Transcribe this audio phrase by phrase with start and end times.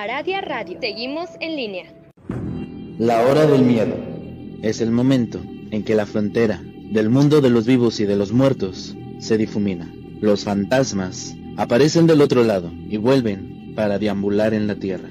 [0.00, 0.78] Aradia Radio.
[0.80, 1.92] Seguimos en línea.
[3.00, 3.96] La hora del miedo.
[4.62, 5.40] Es el momento
[5.72, 9.92] en que la frontera del mundo de los vivos y de los muertos se difumina.
[10.20, 15.08] Los fantasmas aparecen del otro lado y vuelven para deambular en la tierra.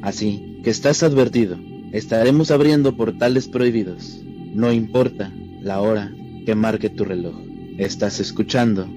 [0.00, 1.58] Así que estás advertido,
[1.92, 4.22] estaremos abriendo portales prohibidos.
[4.54, 5.30] No importa
[5.60, 6.14] la hora
[6.46, 7.34] que marque tu reloj.
[7.76, 8.88] Estás escuchando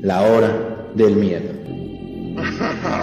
[0.00, 1.50] la hora del miedo.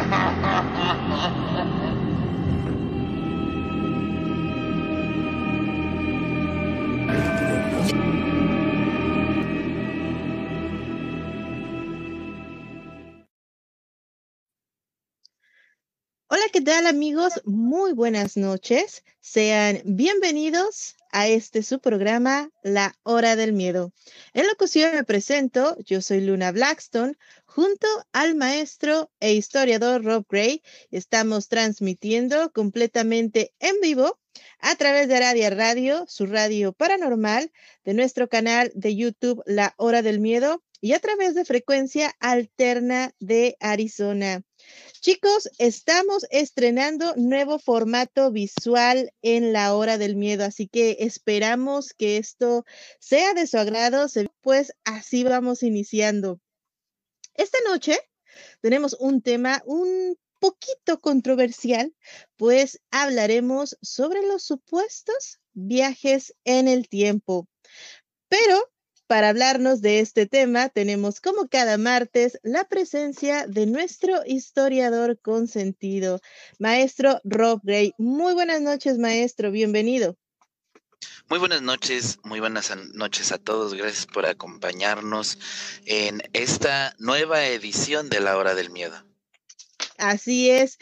[16.91, 17.41] amigos?
[17.45, 19.05] Muy buenas noches.
[19.21, 23.93] Sean bienvenidos a este su programa, La Hora del Miedo.
[24.33, 27.13] En locución me presento, yo soy Luna Blackstone,
[27.45, 30.63] junto al maestro e historiador Rob Gray.
[30.91, 34.19] Estamos transmitiendo completamente en vivo
[34.59, 37.53] a través de Aradia Radio, su radio paranormal,
[37.85, 43.13] de nuestro canal de YouTube La Hora del Miedo y a través de frecuencia alterna
[43.21, 44.43] de Arizona.
[45.01, 52.17] Chicos, estamos estrenando nuevo formato visual en la hora del miedo, así que esperamos que
[52.17, 52.65] esto
[52.99, 54.05] sea de su agrado,
[54.41, 56.39] pues así vamos iniciando.
[57.33, 57.97] Esta noche
[58.61, 61.95] tenemos un tema un poquito controversial,
[62.35, 67.47] pues hablaremos sobre los supuestos viajes en el tiempo.
[68.27, 68.71] Pero
[69.11, 76.21] para hablarnos de este tema, tenemos como cada martes la presencia de nuestro historiador consentido,
[76.59, 77.93] maestro Rob Gray.
[77.97, 80.15] Muy buenas noches, maestro, bienvenido.
[81.27, 83.73] Muy buenas noches, muy buenas noches a todos.
[83.73, 85.37] Gracias por acompañarnos
[85.85, 89.10] en esta nueva edición de La Hora del Miedo.
[89.97, 90.79] Así es,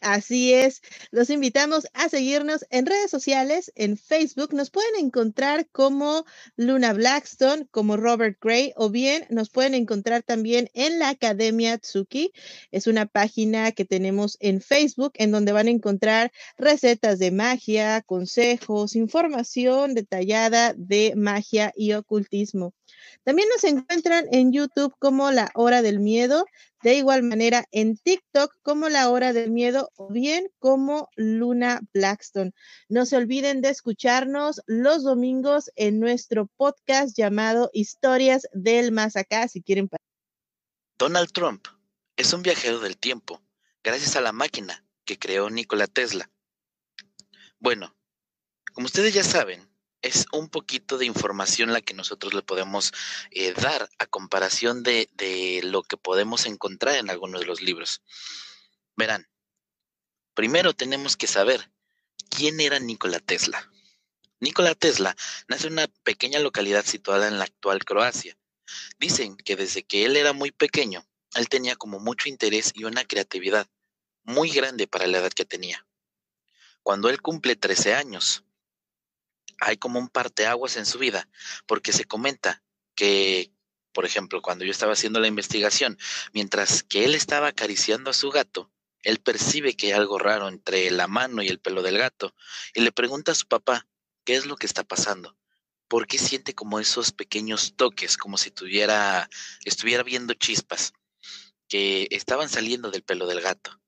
[0.00, 0.80] así es.
[1.10, 4.54] Los invitamos a seguirnos en redes sociales, en Facebook.
[4.54, 6.24] Nos pueden encontrar como
[6.56, 12.32] Luna Blackstone, como Robert Gray, o bien nos pueden encontrar también en la Academia Tsuki.
[12.70, 18.00] Es una página que tenemos en Facebook en donde van a encontrar recetas de magia,
[18.00, 22.72] consejos, información detallada de magia y ocultismo.
[23.24, 26.46] También nos encuentran en YouTube como La Hora del Miedo,
[26.84, 32.52] de igual manera en TikTok como La Hora del Miedo o bien como Luna Blackstone.
[32.90, 39.48] No se olviden de escucharnos los domingos en nuestro podcast llamado Historias del Más Acá,
[39.48, 39.88] si quieren.
[40.98, 41.66] Donald Trump
[42.18, 43.42] es un viajero del tiempo,
[43.82, 46.30] gracias a la máquina que creó Nikola Tesla.
[47.58, 47.96] Bueno,
[48.74, 49.73] como ustedes ya saben,
[50.04, 52.92] es un poquito de información la que nosotros le podemos
[53.30, 58.02] eh, dar a comparación de, de lo que podemos encontrar en algunos de los libros.
[58.96, 59.26] Verán,
[60.34, 61.70] primero tenemos que saber
[62.28, 63.72] quién era Nikola Tesla.
[64.40, 65.16] Nikola Tesla
[65.48, 68.36] nace en una pequeña localidad situada en la actual Croacia.
[68.98, 73.04] Dicen que desde que él era muy pequeño, él tenía como mucho interés y una
[73.04, 73.68] creatividad
[74.22, 75.86] muy grande para la edad que tenía.
[76.82, 78.44] Cuando él cumple 13 años,
[79.60, 81.28] hay como un parteaguas en su vida,
[81.66, 82.62] porque se comenta
[82.94, 83.52] que,
[83.92, 85.98] por ejemplo, cuando yo estaba haciendo la investigación,
[86.32, 88.70] mientras que él estaba acariciando a su gato,
[89.02, 92.34] él percibe que hay algo raro entre la mano y el pelo del gato
[92.74, 93.86] y le pregunta a su papá
[94.24, 95.36] qué es lo que está pasando.
[95.88, 99.28] ¿Por qué siente como esos pequeños toques, como si tuviera,
[99.64, 100.94] estuviera viendo chispas
[101.68, 103.78] que estaban saliendo del pelo del gato?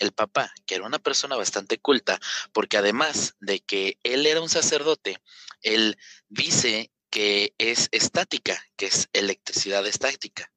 [0.00, 2.18] El papá, que era una persona bastante culta,
[2.52, 5.18] porque además de que él era un sacerdote,
[5.62, 5.96] él
[6.28, 10.52] dice que es estática, que es electricidad estática.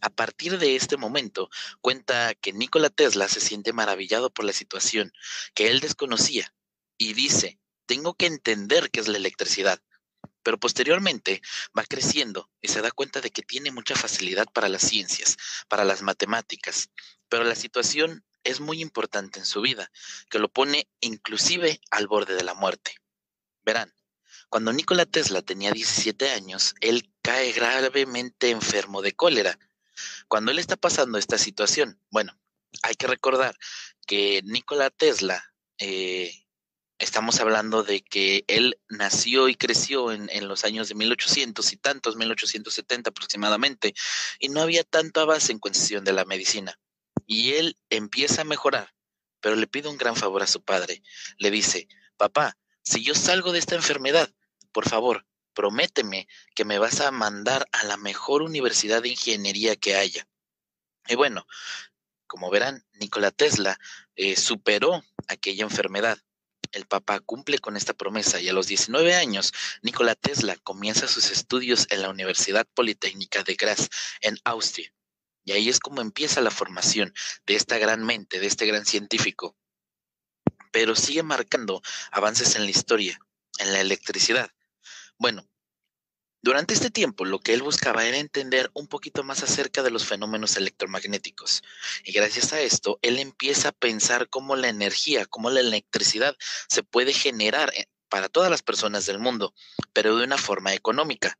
[0.00, 1.48] A partir de este momento,
[1.80, 5.12] cuenta que Nikola Tesla se siente maravillado por la situación
[5.54, 6.54] que él desconocía
[6.98, 9.80] y dice, tengo que entender qué es la electricidad.
[10.42, 11.40] Pero posteriormente
[11.76, 15.84] va creciendo y se da cuenta de que tiene mucha facilidad para las ciencias, para
[15.84, 16.90] las matemáticas,
[17.30, 19.90] pero la situación es muy importante en su vida,
[20.30, 22.94] que lo pone inclusive al borde de la muerte.
[23.64, 23.92] Verán,
[24.48, 29.58] cuando Nikola Tesla tenía 17 años, él cae gravemente enfermo de cólera.
[30.28, 32.38] Cuando él está pasando esta situación, bueno,
[32.82, 33.56] hay que recordar
[34.06, 35.42] que Nikola Tesla,
[35.78, 36.46] eh,
[36.98, 41.76] estamos hablando de que él nació y creció en, en, los años de 1800 y
[41.76, 43.94] tantos, 1870 aproximadamente,
[44.38, 46.78] y no había tanto avance en cuestión de la medicina
[47.26, 48.94] y él empieza a mejorar,
[49.40, 51.02] pero le pide un gran favor a su padre.
[51.38, 54.30] Le dice, papá, si yo salgo de esta enfermedad,
[54.72, 59.96] por favor, prométeme que me vas a mandar a la mejor universidad de ingeniería que
[59.96, 60.28] haya.
[61.06, 61.46] Y bueno,
[62.26, 63.78] Como verán, Nikola Tesla
[64.16, 66.18] eh, superó aquella enfermedad.
[66.72, 71.30] El Papa cumple con esta promesa y a los 19 años, Nikola Tesla comienza sus
[71.30, 73.88] estudios en la Universidad Politécnica de Graz,
[74.20, 74.92] en Austria.
[75.44, 77.12] Y ahí es como empieza la formación
[77.46, 79.56] de esta gran mente, de este gran científico.
[80.72, 83.20] Pero sigue marcando avances en la historia,
[83.58, 84.50] en la electricidad.
[85.18, 85.48] Bueno,
[86.44, 90.04] durante este tiempo lo que él buscaba era entender un poquito más acerca de los
[90.04, 91.62] fenómenos electromagnéticos.
[92.04, 96.36] Y gracias a esto, él empieza a pensar cómo la energía, cómo la electricidad
[96.68, 99.54] se puede generar eh, para todas las personas del mundo,
[99.94, 101.38] pero de una forma económica.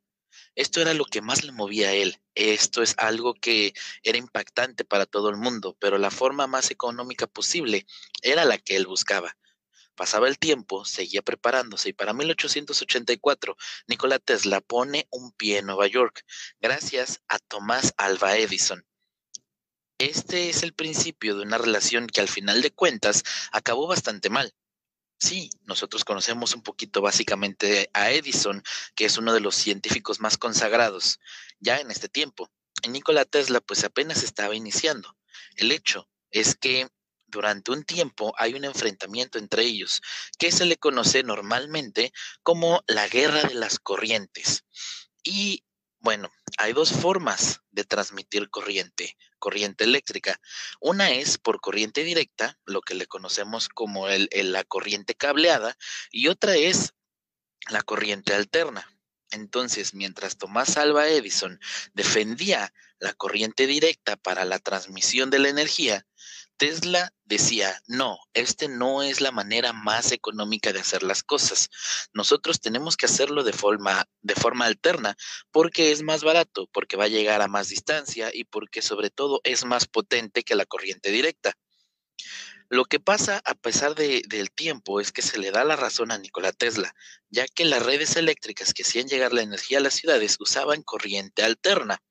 [0.55, 2.19] Esto era lo que más le movía a él.
[2.33, 3.73] Esto es algo que
[4.03, 7.85] era impactante para todo el mundo, pero la forma más económica posible
[8.21, 9.37] era la que él buscaba.
[9.95, 13.55] Pasaba el tiempo, seguía preparándose y para 1884
[13.87, 16.25] Nikola Tesla pone un pie en Nueva York
[16.59, 18.85] gracias a Tomás Alva Edison.
[19.97, 23.23] Este es el principio de una relación que al final de cuentas
[23.53, 24.53] acabó bastante mal.
[25.17, 28.61] Sí, nosotros conocemos un poquito básicamente a Edison,
[28.95, 31.19] que es uno de los científicos más consagrados
[31.59, 32.51] ya en este tiempo.
[32.87, 35.17] Nikola Tesla pues apenas estaba iniciando.
[35.55, 36.89] El hecho es que
[37.27, 40.01] durante un tiempo hay un enfrentamiento entre ellos,
[40.37, 42.13] que se le conoce normalmente
[42.43, 44.63] como la guerra de las corrientes.
[45.23, 45.64] Y
[46.05, 50.39] bueno, hay dos formas de transmitir corriente, corriente eléctrica.
[50.79, 55.75] Una es por corriente directa, lo que le conocemos como la corriente cableada,
[56.11, 56.93] y otra es
[57.69, 58.87] la corriente alterna.
[59.31, 61.59] Entonces, mientras Tomás Alva Edison
[61.95, 66.05] defendía la corriente directa para la transmisión de la energía,
[66.57, 71.69] Tesla decía, no, este no es la manera más económica de hacer las cosas.
[72.13, 75.15] Nosotros tenemos que hacerlo de forma, de forma alterna
[75.51, 79.41] porque es más barato, porque va a llegar a más distancia y porque sobre todo
[79.43, 81.53] es más potente que la corriente directa.
[82.69, 86.17] Lo que pasa a pesar del tiempo es que se le da la razón a
[86.17, 86.95] Nikola Tesla,
[87.29, 91.43] ya que las redes eléctricas que hacían llegar la energía a las ciudades usaban corriente
[91.43, 92.01] alterna.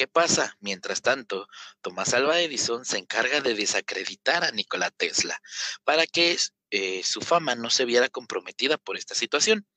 [0.00, 0.56] ¿Qué pasa?
[0.60, 1.46] Mientras tanto,
[1.82, 5.38] Tomás Alva Edison se encarga de desacreditar a Nikola Tesla
[5.84, 6.38] para que
[6.70, 9.68] eh, su fama no se viera comprometida por esta situación.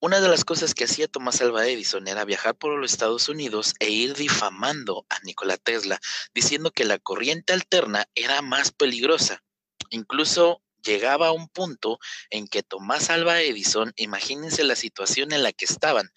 [0.00, 3.74] Una de las cosas que hacía Tomás Alva Edison era viajar por los Estados Unidos
[3.78, 6.00] e ir difamando a Nikola Tesla,
[6.34, 9.44] diciendo que la corriente alterna era más peligrosa.
[9.90, 12.00] Incluso llegaba a un punto
[12.30, 16.10] en que Tomás Alva Edison, imagínense la situación en la que estaban,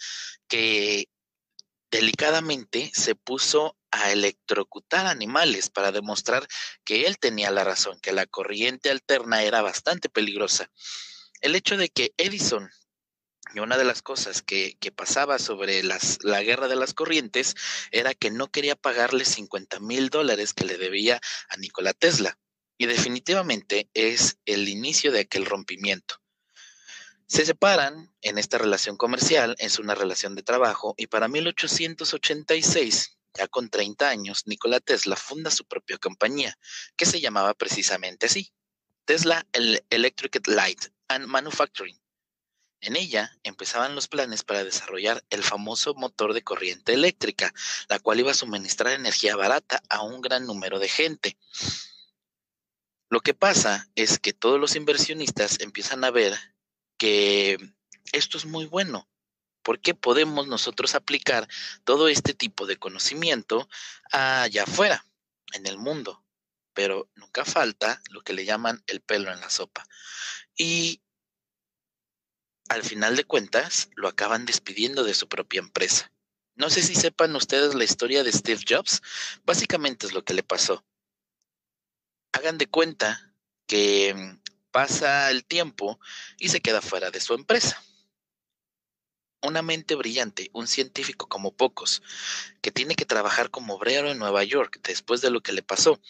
[0.47, 1.09] que
[1.93, 6.47] delicadamente se puso a electrocutar animales para demostrar
[6.83, 10.71] que él tenía la razón, que la corriente alterna era bastante peligrosa.
[11.41, 12.67] El hecho de que Edison,
[13.53, 17.53] y una de las cosas que, pasaba sobre la guerra de las corrientes,
[17.91, 22.39] era que no quería pagarle 50 mil dólares que le debía a Nikola Tesla.
[22.75, 26.22] Y definitivamente es el inicio de aquel rompimiento.
[27.33, 33.47] Se separan en esta relación comercial, es una relación de trabajo, y para 1886, ya
[33.47, 36.55] con 30 años, Nikola Tesla funda su propia compañía,
[36.95, 38.53] que se llamaba precisamente así,
[39.05, 41.99] Tesla Electric Light and Manufacturing.
[42.81, 47.51] En ella empezaban los planes para desarrollar el famoso motor de corriente eléctrica,
[47.89, 51.35] la cual iba a suministrar energía barata a un gran número de gente.
[53.09, 56.52] Lo que pasa es que todos los inversionistas empiezan a ver
[57.03, 57.57] que
[58.13, 59.09] esto es muy bueno,
[59.61, 61.49] porque podemos nosotros aplicar
[61.83, 63.67] todo este tipo de conocimiento
[64.13, 65.05] allá afuera,
[65.51, 66.23] en el mundo,
[66.73, 69.85] pero nunca falta lo que le llaman el pelo en la sopa.
[70.55, 71.01] Y
[72.69, 76.09] al final de cuentas, lo acaban despidiendo de su propia empresa.
[76.55, 79.01] No sé si sepan ustedes la historia de Steve Jobs.
[79.43, 80.85] Básicamente es lo que le pasó.
[82.31, 83.33] Hagan de cuenta
[83.67, 84.39] que
[84.73, 85.99] pasa el tiempo
[86.39, 87.81] y se queda fuera de su empresa.
[89.41, 92.01] Una mente brillante, un científico como pocos,
[92.61, 96.01] que tiene que trabajar como obrero en Nueva York después de lo que le pasó,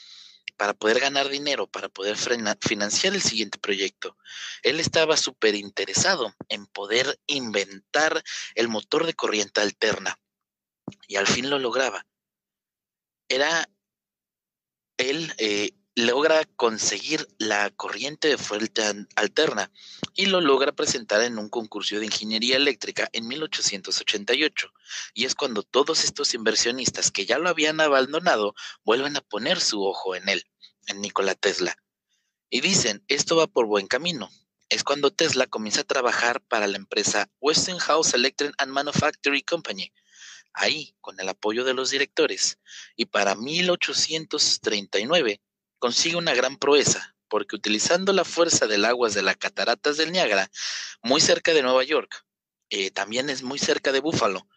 [0.56, 4.18] para poder ganar dinero, para poder financiar el siguiente proyecto.
[4.62, 8.24] Él estaba súper interesado en poder inventar
[8.56, 10.20] el motor de corriente alterna
[11.08, 12.06] y al fin lo lograba.
[13.28, 13.68] Era
[14.98, 18.82] él eh, logra conseguir la corriente de fuente
[19.16, 19.72] alterna
[20.16, 24.72] y lo logra presentar en un concurso de ingeniería eléctrica en 1888.
[25.14, 29.84] Y es cuando todos estos inversionistas que ya lo habían abandonado vuelven a poner su
[29.84, 30.44] ojo en él,
[30.88, 31.78] en Nikola Tesla.
[32.50, 34.30] Y dicen, esto va por buen camino.
[34.70, 39.94] Es cuando Tesla comienza a trabajar para la empresa Westinghouse Electric and Manufacturing Company,
[40.54, 42.58] ahí con el apoyo de los directores,
[42.96, 45.42] y para 1839
[45.84, 50.50] consigue una gran proeza, porque utilizando la fuerza del aguas de las cataratas del Niágara,
[51.02, 52.26] muy cerca de Nueva York,
[52.70, 54.48] eh, también es muy cerca de Búfalo,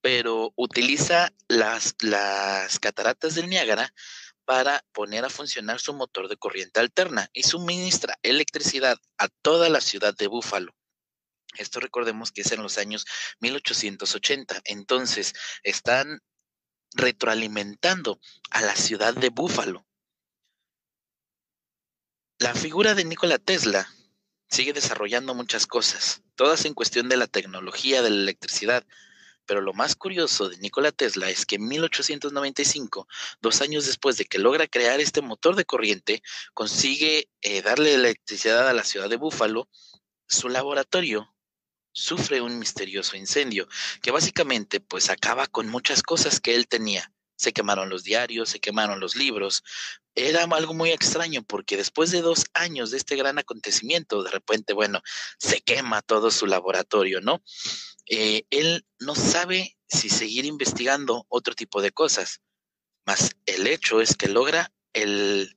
[0.00, 3.92] pero utiliza las, las cataratas del Niágara
[4.44, 9.80] para poner a funcionar su motor de corriente alterna y suministra electricidad a toda la
[9.80, 10.72] ciudad de Búfalo.
[11.56, 13.06] Esto recordemos que es en los años
[13.40, 14.60] 1880.
[14.66, 15.34] Entonces,
[15.64, 16.20] están
[16.92, 19.84] retroalimentando a la ciudad de Búfalo.
[22.40, 23.86] La figura de Nikola Tesla
[24.48, 28.86] sigue desarrollando muchas cosas, todas en cuestión de la tecnología de la electricidad,
[29.44, 33.06] pero lo más curioso de Nikola Tesla es que en 1895,
[33.42, 36.22] dos años después de que logra crear este motor de corriente,
[36.54, 39.68] consigue eh, darle electricidad a la ciudad de Búfalo,
[40.26, 41.36] su laboratorio
[41.92, 43.68] sufre un misterioso incendio
[44.00, 47.12] que básicamente pues acaba con muchas cosas que él tenía.
[47.40, 49.62] Se quemaron los diarios, se quemaron los libros.
[50.14, 54.74] Era algo muy extraño porque después de dos años de este gran acontecimiento, de repente,
[54.74, 55.00] bueno,
[55.38, 57.42] se quema todo su laboratorio, ¿no?
[58.04, 62.42] Eh, él no sabe si seguir investigando otro tipo de cosas,
[63.06, 65.56] mas el hecho es que logra el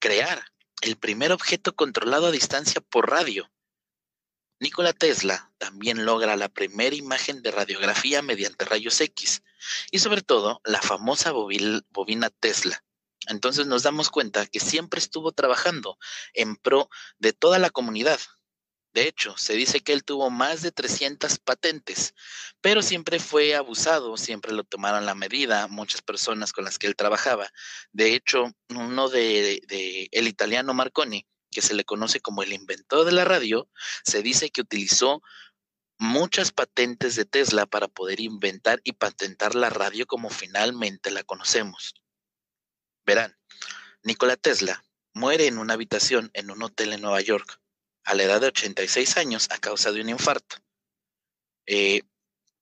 [0.00, 0.44] crear
[0.80, 3.48] el primer objeto controlado a distancia por radio.
[4.58, 9.42] Nikola Tesla también logra la primera imagen de radiografía mediante rayos X
[9.90, 12.84] y sobre todo la famosa bobina Tesla.
[13.26, 15.98] Entonces nos damos cuenta que siempre estuvo trabajando
[16.34, 18.20] en pro de toda la comunidad,
[18.94, 22.14] de hecho, se dice que él tuvo más de 300 patentes,
[22.60, 26.94] pero siempre fue abusado, siempre lo tomaron la medida, muchas personas con las que él
[26.94, 27.50] trabajaba.
[27.90, 33.04] De hecho, uno de, de el italiano Marconi, que se le conoce como el inventor
[33.04, 33.68] de la radio,
[34.04, 35.22] se dice que utilizó
[35.98, 41.94] muchas patentes de Tesla para poder inventar y patentar la radio como finalmente la conocemos.
[43.04, 43.36] Verán,
[44.02, 47.60] Nikola Tesla muere en una habitación en un hotel en Nueva York
[48.04, 50.56] a la edad de 86 años a causa de un infarto.
[51.66, 52.02] Eh,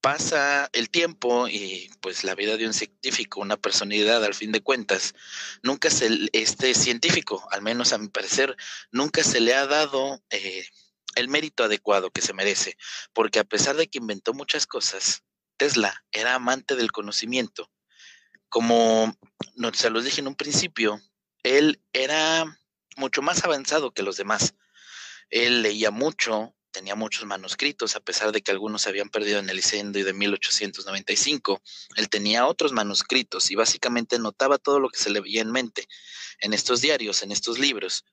[0.03, 4.61] pasa el tiempo y pues la vida de un científico, una personalidad al fin de
[4.61, 5.15] cuentas,
[5.63, 8.57] nunca se, este científico, al menos a mi parecer,
[8.91, 10.67] nunca se le ha dado eh,
[11.15, 12.77] el mérito adecuado que se merece,
[13.13, 15.23] porque a pesar de que inventó muchas cosas,
[15.57, 17.71] Tesla era amante del conocimiento.
[18.49, 19.17] Como
[19.73, 21.01] se los dije en un principio,
[21.43, 22.59] él era
[22.97, 24.55] mucho más avanzado que los demás.
[25.31, 29.49] Él leía mucho, tenía muchos manuscritos, a pesar de que algunos se habían perdido en
[29.49, 31.63] el incendio de 1895.
[31.97, 35.89] Él tenía otros manuscritos y básicamente notaba todo lo que se le veía en mente.
[36.41, 38.05] En estos diarios, en estos libros,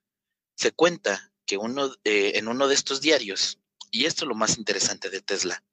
[0.55, 3.57] se cuenta que uno, eh, en uno de estos diarios,
[3.89, 5.63] y esto es lo más interesante de Tesla,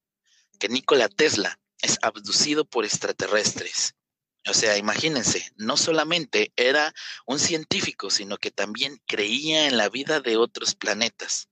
[0.59, 3.95] que Nikola Tesla es abducido por extraterrestres.
[4.49, 6.95] O sea, imagínense, no solamente era
[7.27, 11.51] un científico, sino que también creía en la vida de otros planetas.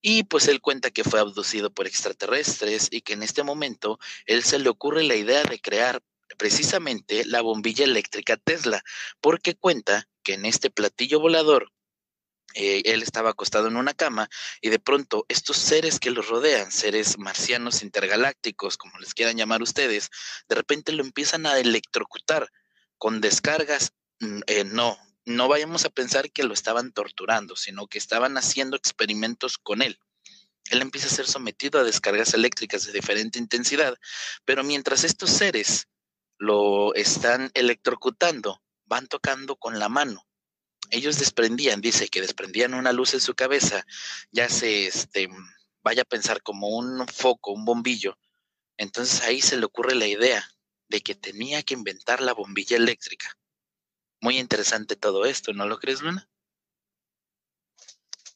[0.00, 4.42] Y pues él cuenta que fue abducido por extraterrestres y que en este momento él
[4.42, 6.02] se le ocurre la idea de crear
[6.36, 8.82] precisamente la bombilla eléctrica Tesla,
[9.20, 11.71] porque cuenta que en este platillo volador
[12.54, 14.28] eh, él estaba acostado en una cama
[14.60, 19.62] y de pronto estos seres que lo rodean, seres marcianos intergalácticos, como les quieran llamar
[19.62, 20.10] ustedes,
[20.48, 22.50] de repente lo empiezan a electrocutar
[22.98, 23.92] con descargas.
[24.20, 28.76] Mm, eh, no, no vayamos a pensar que lo estaban torturando, sino que estaban haciendo
[28.76, 29.98] experimentos con él.
[30.70, 33.96] Él empieza a ser sometido a descargas eléctricas de diferente intensidad,
[34.44, 35.88] pero mientras estos seres
[36.38, 40.26] lo están electrocutando, van tocando con la mano
[40.92, 43.84] ellos desprendían, dice que desprendían una luz en su cabeza,
[44.30, 45.28] ya se este,
[45.82, 48.18] vaya a pensar como un foco, un bombillo.
[48.76, 50.46] Entonces ahí se le ocurre la idea
[50.88, 53.38] de que tenía que inventar la bombilla eléctrica.
[54.20, 56.28] Muy interesante todo esto, ¿no lo crees, Luna?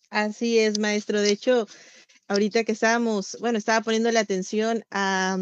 [0.09, 1.21] Así es, maestro.
[1.21, 1.69] De hecho,
[2.27, 5.37] ahorita que estábamos, bueno, estaba poniendo la atención a,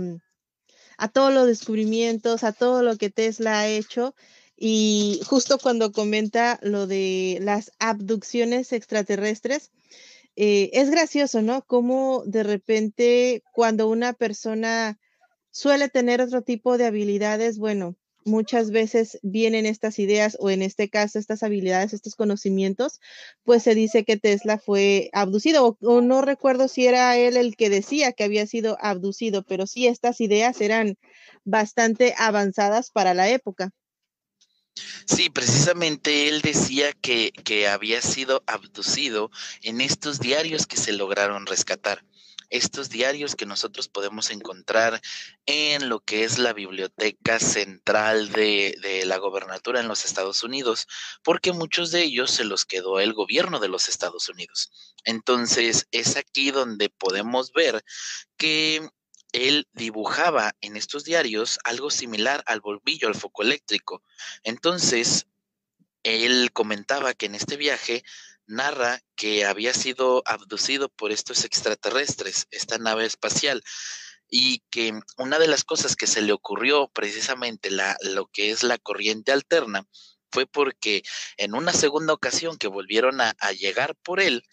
[0.99, 4.16] a todos los descubrimientos, a todo lo que Tesla ha hecho
[4.56, 9.70] y justo cuando comenta lo de las abducciones extraterrestres,
[10.37, 11.62] eh, es gracioso, ¿no?
[11.62, 14.99] Como de repente cuando una persona
[15.50, 20.88] suele tener otro tipo de habilidades, bueno, muchas veces vienen estas ideas o en este
[20.88, 23.00] caso estas habilidades, estos conocimientos,
[23.44, 27.70] pues se dice que Tesla fue abducido o, no recuerdo si era él el que
[27.70, 30.96] decía que había sido abducido, pero sí estas ideas eran
[31.44, 33.70] bastante avanzadas para la época.
[35.06, 37.32] Sí, precisamente él decía que,
[37.68, 39.30] había sido abducido
[39.62, 42.04] en estos diarios que se lograron rescatar.
[42.50, 45.00] estos diarios que nosotros podemos encontrar
[45.46, 50.86] en lo que es la biblioteca central de, la gobernatura en los Estados Unidos,
[51.24, 54.70] porque muchos de ellos se los quedó el gobierno de los Estados Unidos.
[55.04, 57.82] Entonces, es aquí donde podemos ver
[58.36, 58.88] que
[59.34, 64.00] él dibujaba en estos diarios algo similar al bolvillo, al foco eléctrico.
[64.44, 65.26] Entonces,
[66.04, 68.04] él comentaba que en este viaje
[68.46, 73.64] narra que había sido abducido por estos extraterrestres, esta nave espacial,
[74.30, 78.62] y que una de las cosas que se le ocurrió precisamente la, lo que es
[78.62, 79.84] la corriente alterna
[80.30, 81.02] fue porque
[81.38, 84.44] en una segunda ocasión que volvieron a, llegar por él,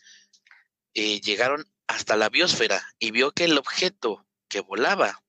[0.95, 5.23] eh, llegaron hasta la biosfera y vio que el objeto que volaba,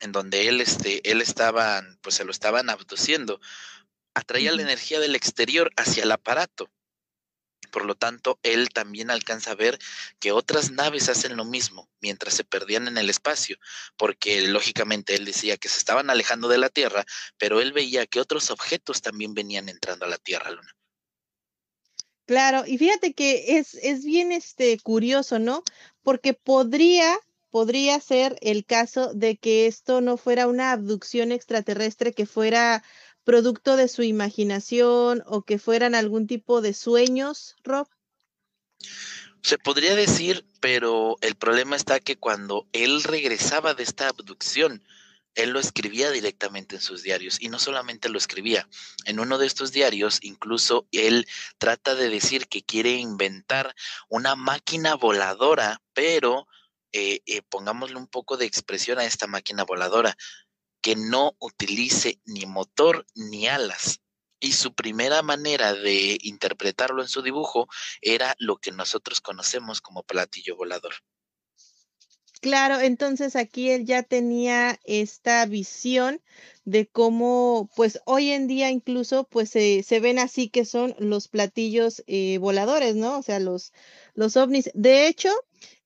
[0.00, 3.40] en donde él, este, él estaba, pues se lo estaban abduciendo,
[4.14, 6.70] atraía la energía del exterior hacia el aparato.
[7.70, 9.78] Por lo tanto, él también alcanza a ver
[10.18, 13.58] que otras naves hacen lo mismo mientras se perdían en el espacio,
[13.98, 17.04] porque lógicamente él decía que se estaban alejando de la Tierra,
[17.36, 20.72] pero él veía que otros objetos también venían entrando a la Tierra, Luna.
[22.24, 25.62] Claro, y fíjate que es, es bien este, curioso, ¿no?
[26.02, 27.18] Porque podría
[27.50, 32.82] podría ser el caso de que esto no fuera una abducción extraterrestre que fuera
[33.24, 37.88] producto de su imaginación o que fueran algún tipo de sueños, Rob?
[39.42, 44.82] Se podría decir, pero el problema está que cuando él regresaba de esta abducción,
[45.34, 48.68] él lo escribía directamente en sus diarios y no solamente lo escribía.
[49.04, 51.26] En uno de estos diarios, incluso él
[51.58, 53.74] trata de decir que quiere inventar
[54.08, 56.48] una máquina voladora, pero
[56.92, 60.16] eh, eh, pongámosle un poco de expresión a esta máquina voladora
[60.80, 64.00] que no utilice ni motor ni alas.
[64.40, 67.68] Y su primera manera de interpretarlo en su dibujo
[68.00, 70.94] era lo que nosotros conocemos como platillo volador.
[72.40, 76.22] Claro, entonces aquí él ya tenía esta visión
[76.64, 82.04] de cómo, pues hoy en día incluso, pues se, ven así que son los platillos
[82.06, 83.18] eh, voladores, ¿no?
[83.18, 83.72] O sea, los,
[84.14, 84.70] los ovnis.
[84.74, 85.30] De hecho,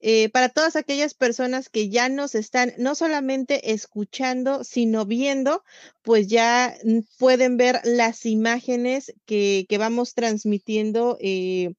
[0.04, 5.62] eh, para todas aquellas personas que ya nos están no solamente escuchando, sino viendo,
[6.02, 6.76] pues ya
[7.18, 11.74] pueden ver las imágenes que, que vamos transmitiendo eh,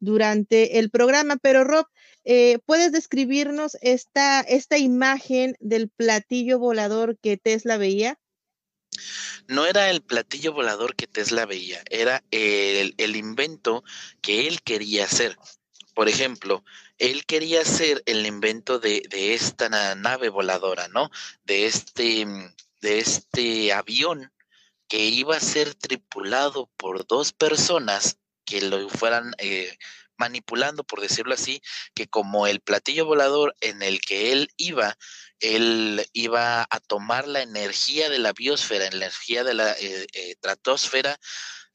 [0.00, 1.36] durante el programa.
[1.36, 1.84] Pero Rob,
[2.24, 8.18] eh, ¿puedes describirnos esta, esta imagen del platillo volador que Tesla veía?
[9.48, 13.84] No era el platillo volador que Tesla veía, era el, el invento
[14.22, 15.36] que él quería hacer.
[15.94, 16.64] Por ejemplo,
[16.98, 21.10] él quería hacer el invento de, de esta nave voladora, ¿no?
[21.44, 22.26] De este,
[22.80, 24.32] de este avión
[24.88, 29.76] que iba a ser tripulado por dos personas que lo fueran eh,
[30.16, 31.62] manipulando, por decirlo así,
[31.94, 34.96] que como el platillo volador en el que él iba,
[35.40, 41.18] él iba a tomar la energía de la biosfera, energía de la eh, eh, estratosfera,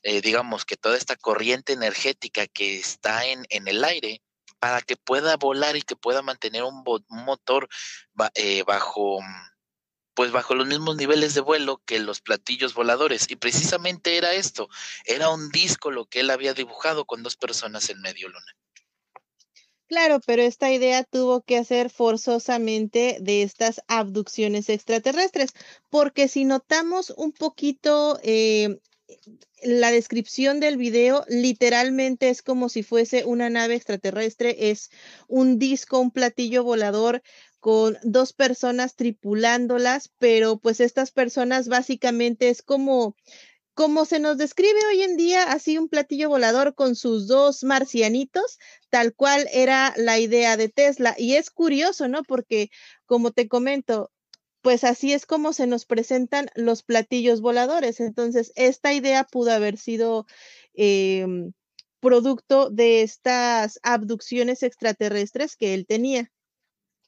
[0.03, 4.21] eh, digamos que toda esta corriente energética que está en, en el aire,
[4.61, 7.67] para que pueda volar y que pueda mantener un, motor
[8.35, 9.19] eh, bajo
[10.13, 13.25] pues bajo los mismos niveles de vuelo que los platillos voladores.
[13.31, 14.69] Y precisamente era esto,
[15.05, 18.55] era un disco lo que él había dibujado con dos personas en medio luna.
[19.87, 25.53] Claro, pero esta idea tuvo que hacer forzosamente de estas abducciones extraterrestres,
[25.89, 28.79] porque si notamos un poquito eh,
[29.63, 34.89] la descripción del video literalmente es como si fuese una nave extraterrestre, es
[35.27, 37.21] un disco, un platillo volador
[37.59, 43.15] con dos personas tripulándolas, pero pues estas personas básicamente es como
[43.73, 48.59] como se nos describe hoy en día, así un platillo volador con sus dos marcianitos,
[48.89, 51.15] tal cual era la idea de Tesla.
[51.17, 52.23] Y es curioso, ¿no?
[52.23, 52.69] Porque,
[53.05, 54.11] como te comento,
[54.61, 57.99] pues así es como se nos presentan los platillos voladores.
[57.99, 60.25] Entonces, esta idea pudo haber sido
[60.73, 61.53] em,
[61.99, 66.31] producto de estas abducciones extraterrestres que él tenía.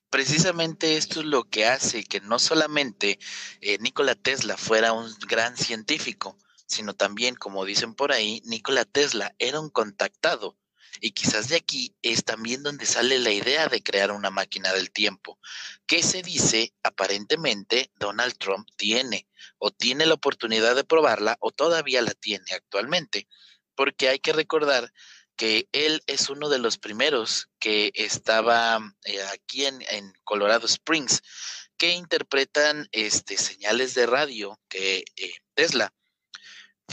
[0.09, 3.17] Precisamente esto es lo que hace que no solamente
[3.61, 6.37] eh, Nikola Tesla fuera un gran científico,
[6.67, 10.55] sino también, como dicen por ahí, Nikola Tesla era un contactado
[10.99, 14.91] y quizás de aquí es también donde sale la idea de crear una máquina del
[14.91, 15.39] tiempo,
[15.85, 19.27] que se dice aparentemente Donald Trump tiene,
[19.57, 23.27] o tiene la oportunidad de probarla, o todavía la tiene actualmente,
[23.75, 24.91] porque hay que recordar
[25.35, 31.21] que él es uno de los primeros que estaba eh, aquí en, Colorado Springs,
[31.77, 35.93] que interpretan este, señales de radio que eh, Tesla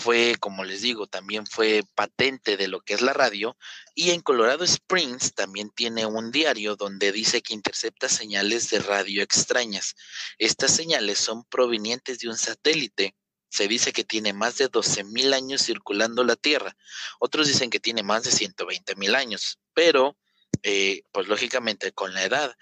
[0.00, 3.56] fue, como les digo, también fue patente de lo que es la radio.
[3.94, 9.22] Y en Colorado Springs también tiene un diario donde dice que intercepta señales de radio
[9.22, 9.94] extrañas.
[10.38, 13.14] Estas señales son provenientes de un satélite.
[13.50, 16.74] Se dice que tiene más de 12 mil años circulando la Tierra.
[17.18, 19.58] Otros dicen que tiene más de 120 mil años.
[19.74, 20.16] Pero,
[20.62, 22.56] eh, pues lógicamente con la edad,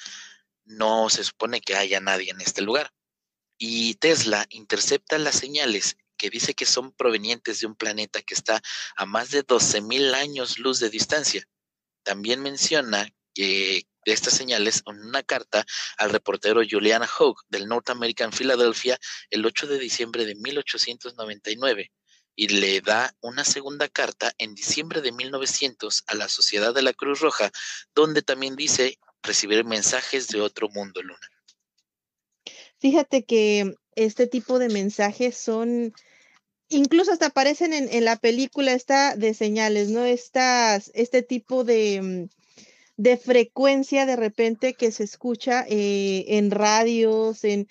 [0.64, 2.92] no se supone que haya nadie en este lugar.
[3.59, 8.61] Y Tesla intercepta las señales que dice que son provenientes de un planeta que está
[8.96, 11.44] a más de 12.000 años luz de distancia.
[12.02, 15.64] También menciona que estas señales en una carta
[15.96, 18.98] al reportero Julian Hogue del North American Philadelphia
[19.31, 21.92] el 8 de diciembre de 1899
[22.35, 26.92] y le da una segunda carta en diciembre de 1900 a la Sociedad de la
[26.92, 27.50] Cruz Roja,
[27.94, 31.28] donde también dice recibir mensajes de otro mundo, Luna.
[32.78, 35.92] Fíjate que este tipo de mensajes son
[36.68, 40.04] incluso hasta aparecen en, la película esta de señales, ¿no?
[40.04, 42.28] Estas, este tipo de, mm,
[42.96, 47.68] de frecuencia de repente que se escucha eh, en radios, en,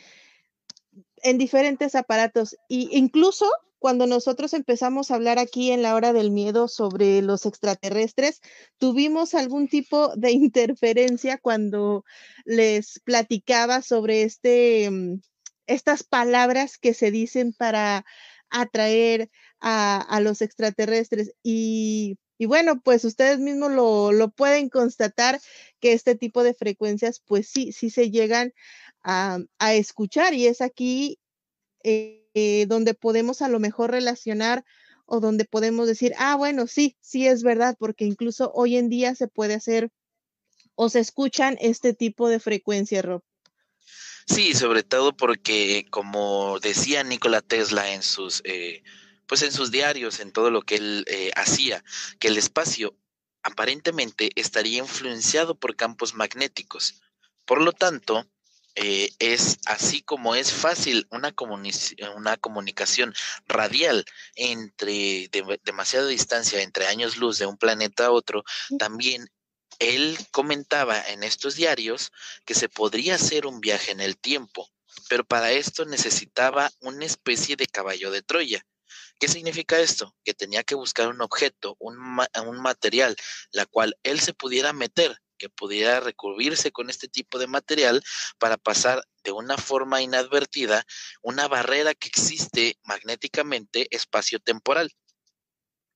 [1.23, 2.57] en diferentes aparatos.
[2.67, 3.45] Y incluso
[3.79, 8.41] cuando nosotros empezamos a hablar aquí en la hora del miedo sobre los extraterrestres,
[8.77, 12.03] tuvimos algún tipo de interferencia cuando
[12.45, 15.21] les platicaba sobre este, mm,
[15.67, 18.05] estas palabras que se dicen para
[18.49, 21.33] atraer a, los extraterrestres.
[21.43, 25.39] Y, bueno, pues ustedes mismos lo, pueden constatar
[25.79, 28.53] que este tipo de frecuencias, pues sí, sí se llegan
[29.03, 31.19] a, escuchar y es aquí
[31.83, 34.65] eh, donde podemos a lo mejor relacionar
[35.05, 39.15] o donde podemos decir, ah, bueno, sí, sí es verdad, porque incluso hoy en día
[39.15, 39.89] se puede hacer
[40.75, 43.23] o se escuchan este tipo de frecuencias, Rob.
[44.27, 48.83] Sí, sobre todo porque, como decía Nikola Tesla en sus, eh,
[49.25, 51.83] pues en sus diarios, en todo lo que él eh, hacía,
[52.19, 52.93] que el espacio
[53.41, 57.01] aparentemente estaría influenciado por campos magnéticos.
[57.45, 58.27] Por lo tanto,
[58.75, 61.33] eh, es así como es fácil una,
[62.15, 63.13] una comunicación
[63.47, 65.29] radial entre
[65.63, 68.43] demasiada distancia, entre años luz de un planeta a otro,
[68.77, 69.31] también
[69.79, 72.11] él comentaba en estos diarios
[72.45, 74.69] que se podría hacer un viaje en el tiempo,
[75.09, 78.65] pero para esto necesitaba una especie de caballo de Troya.
[79.19, 80.15] ¿Qué significa esto?
[80.23, 81.97] Que tenía que buscar un objeto, un,
[82.61, 83.15] material,
[83.51, 88.03] la cual él se pudiera meter, que pudiera recubrirse con este tipo de material
[88.37, 90.85] para pasar de una forma inadvertida
[91.21, 94.91] una barrera que existe magnéticamente espacio-temporal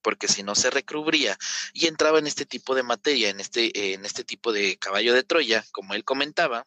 [0.02, 1.38] porque si no se recubría
[1.72, 5.22] y entraba en este tipo de materia, en este, en este tipo de caballo de
[5.22, 6.66] Troya, como él comentaba,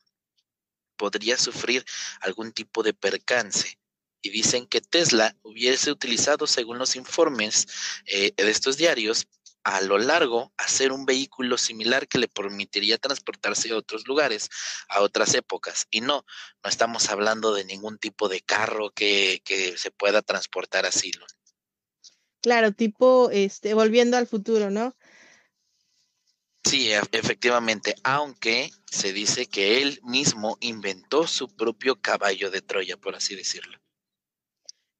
[0.95, 1.86] podría sufrir
[2.21, 3.78] algún tipo de percance.
[4.21, 7.67] Y dicen que Tesla hubiese utilizado, según los informes
[8.08, 9.28] eh, de estos diarios,
[9.63, 14.50] a lo largo hacer un vehículo similar que le permitiría transportarse a otros lugares,
[14.89, 15.88] a otras épocas.
[15.89, 16.24] Y no,
[16.63, 21.12] no estamos hablando de ningún tipo de carro que, que se pueda transportar así.
[22.46, 24.96] Claro, tipo, este, volviendo al futuro, ¿no?
[26.64, 32.98] Sí, e, efectivamente, aunque se dice que él mismo inventó su propio caballo de Troya,
[32.98, 33.80] por así decirlo.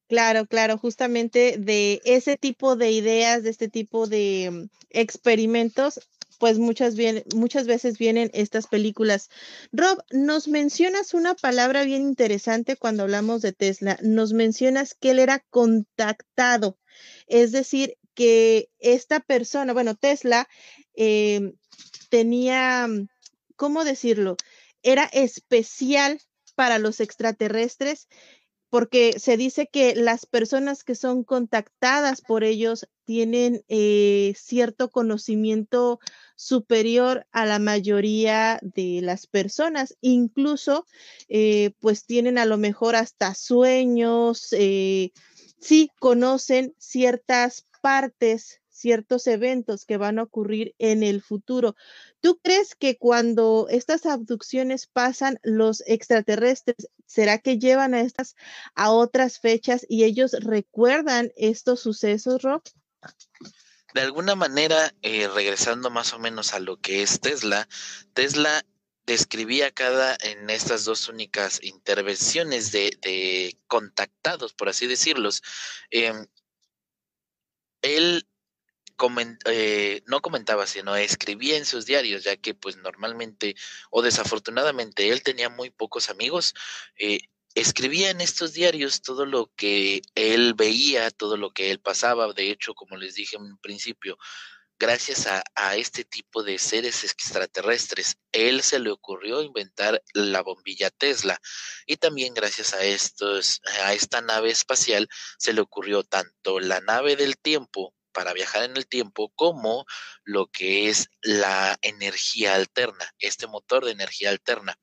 [0.08, 6.00] Claro, claro, justamente de ese tipo de ideas, de este tipo de mm, experimentos,
[6.40, 9.30] pues muchas, bien, muchas veces vienen estas películas.
[9.72, 14.00] Rob, nos mencionas una palabra bien interesante cuando hablamos de Tesla.
[14.02, 16.80] Nos mencionas que él era contactado.
[17.28, 20.48] Es decir, que esta persona, bueno, Tesla,
[20.96, 21.54] em,
[22.10, 22.88] tenía,
[23.56, 24.38] ¿cómo decirlo?
[24.84, 26.20] Era especial
[26.56, 28.08] para los extraterrestres
[28.70, 36.00] porque se dice que las personas que son contactadas por ellos tienen eh, cierto conocimiento
[36.36, 40.86] superior a la mayoría de las personas, incluso
[41.30, 45.12] eh, pues tienen a lo mejor hasta sueños, eh,
[45.60, 51.76] sí conocen ciertas partes, ciertos eventos que van a ocurrir en el futuro.
[52.20, 58.36] ¿Tú crees que cuando estas abducciones pasan, los extraterrestres, será que llevan a estas
[58.74, 62.64] a otras fechas y ellos recuerdan estos sucesos, Rob?
[63.94, 67.70] De alguna manera, eh, regresando más o menos a lo que es Tesla,
[68.14, 68.66] Tesla
[69.06, 75.42] describía cada en estas dos únicas intervenciones de, contactados, por así decirlos.
[75.92, 76.26] Em,
[77.82, 78.28] él
[79.46, 83.56] eh, no comentaba, sino escribía en sus diarios, ya que pues normalmente
[83.92, 86.54] o desafortunadamente él tenía muy pocos amigos.
[86.98, 87.20] Eh,
[87.56, 92.32] escribía en estos diarios todo lo que él veía, todo lo que él pasaba.
[92.34, 94.18] De hecho, como les dije en principio,
[94.78, 101.40] gracias a, este tipo de seres extraterrestres, él se le ocurrió inventar la bombilla Tesla
[101.86, 107.16] y también gracias a estos, a esta nave espacial se le ocurrió tanto la nave
[107.16, 109.86] del tiempo para viajar en el tiempo como
[110.24, 114.80] lo que es la energía alterna, este motor de energía alterna.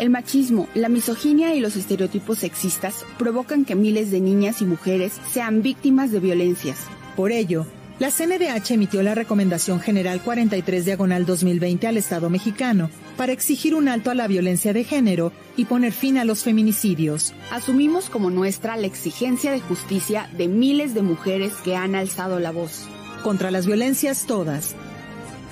[0.00, 5.20] El machismo, la misoginia y los estereotipos sexistas provocan que miles de niñas y mujeres
[5.30, 6.78] sean víctimas de violencias.
[7.16, 7.66] Por ello,
[7.98, 13.88] la CNDH emitió la Recomendación General 43 Diagonal 2020 al Estado mexicano para exigir un
[13.88, 17.34] alto a la violencia de género y poner fin a los feminicidios.
[17.50, 22.52] Asumimos como nuestra la exigencia de justicia de miles de mujeres que han alzado la
[22.52, 22.86] voz.
[23.22, 24.74] Contra las violencias todas.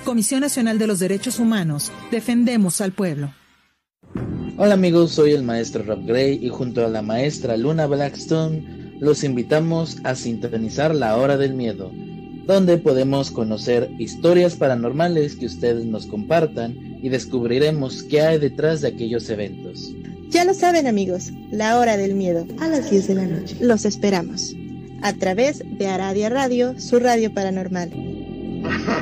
[0.05, 3.31] Comisión Nacional de los Derechos Humanos, defendemos al pueblo.
[4.61, 9.23] Hola amigos, soy el maestro Rob Gray y junto a la maestra Luna Blackstone los
[9.23, 11.93] invitamos a sintonizar la hora del miedo,
[12.45, 18.89] donde podemos conocer historias paranormales que ustedes nos compartan y descubriremos qué hay detrás de
[18.89, 19.93] aquellos eventos.
[20.27, 23.55] Ya lo saben amigos, la hora del miedo a las 10 de la noche.
[23.61, 24.57] Los esperamos
[25.01, 27.91] a través de Aradia Radio, su radio paranormal.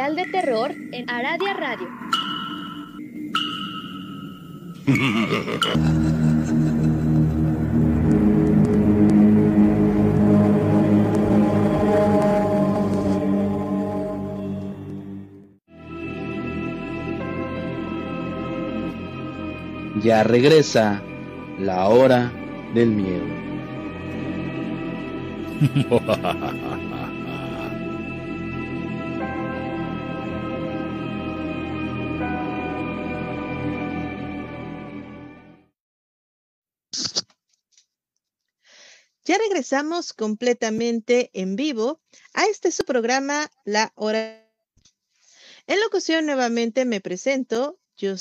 [0.00, 1.88] especial de terror en Aradia Radio.
[20.02, 21.02] Ya regresa
[21.58, 22.32] la hora
[22.74, 23.26] del miedo.
[39.30, 42.00] Ya regresamos completamente en vivo
[42.34, 44.44] a este su programa La Hora.
[45.68, 48.16] En locución nuevamente me presento, yo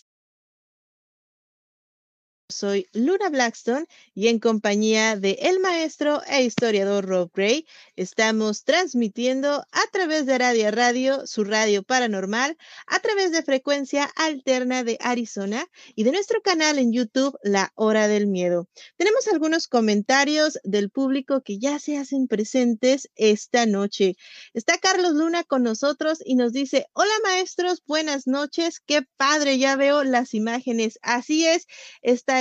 [2.51, 3.85] Soy Luna Blackstone
[4.15, 10.39] y en compañía de el maestro e historiador Rob Gray estamos transmitiendo a través de
[10.39, 12.57] Radio Radio, su radio paranormal,
[12.87, 18.07] a través de frecuencia alterna de Arizona y de nuestro canal en YouTube La Hora
[18.07, 18.67] del Miedo.
[18.97, 24.15] Tenemos algunos comentarios del público que ya se hacen presentes esta noche.
[24.55, 29.75] Está Carlos Luna con nosotros y nos dice, hola maestros, buenas noches, qué padre, ya
[29.75, 30.97] veo las imágenes.
[31.03, 31.67] Así es,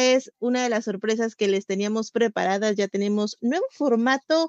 [0.03, 2.77] es una de las sorpresas que les teníamos preparadas.
[2.77, 4.49] Ya tenemos nuevo formato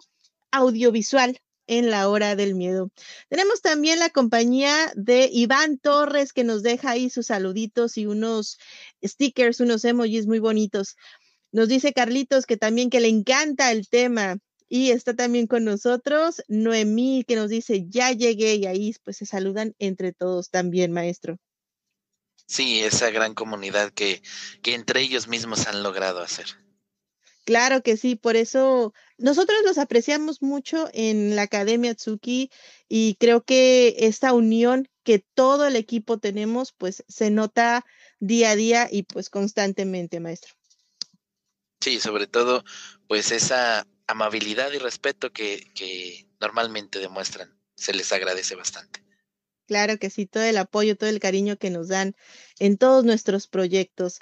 [0.52, 2.92] audiovisual en la hora del miedo.
[3.30, 8.58] Tenemos también la compañía de Iván Torres que nos deja ahí sus saluditos y unos
[9.04, 10.96] stickers, unos emojis muy bonitos.
[11.52, 14.40] Nos dice Carlitos que también que le encanta el tema.
[14.68, 19.26] Y está también con nosotros Noemí que nos dice, ya llegué y ahí pues se
[19.26, 21.38] saludan entre todos también, maestro.
[22.50, 24.24] Sí, esa gran comunidad que,
[24.64, 26.48] que entre ellos mismos han logrado hacer.
[27.46, 32.50] Claro que sí, por eso nosotros los apreciamos mucho en la Academia Tsuki
[32.88, 37.86] y creo que esta unión que todo el equipo tenemos, pues se nota
[38.20, 40.56] día a día y pues constantemente, maestro.
[41.82, 42.64] Sí, sobre todo,
[43.08, 49.08] pues esa amabilidad y respeto que, que normalmente demuestran, se les agradece bastante.
[49.70, 52.16] Claro que sí, todo el apoyo, todo el cariño que nos dan
[52.58, 54.20] en todos nuestros proyectos.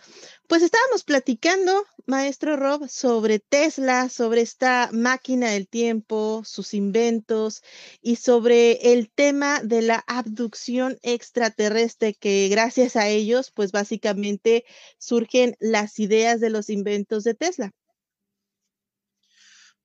[0.47, 7.61] Pues estábamos platicando, maestro Rob, sobre Tesla, sobre esta máquina del tiempo, sus inventos
[8.01, 14.65] y sobre el tema de la abducción extraterrestre, que gracias a ellos, pues básicamente
[14.97, 17.71] surgen las ideas de los inventos de Tesla.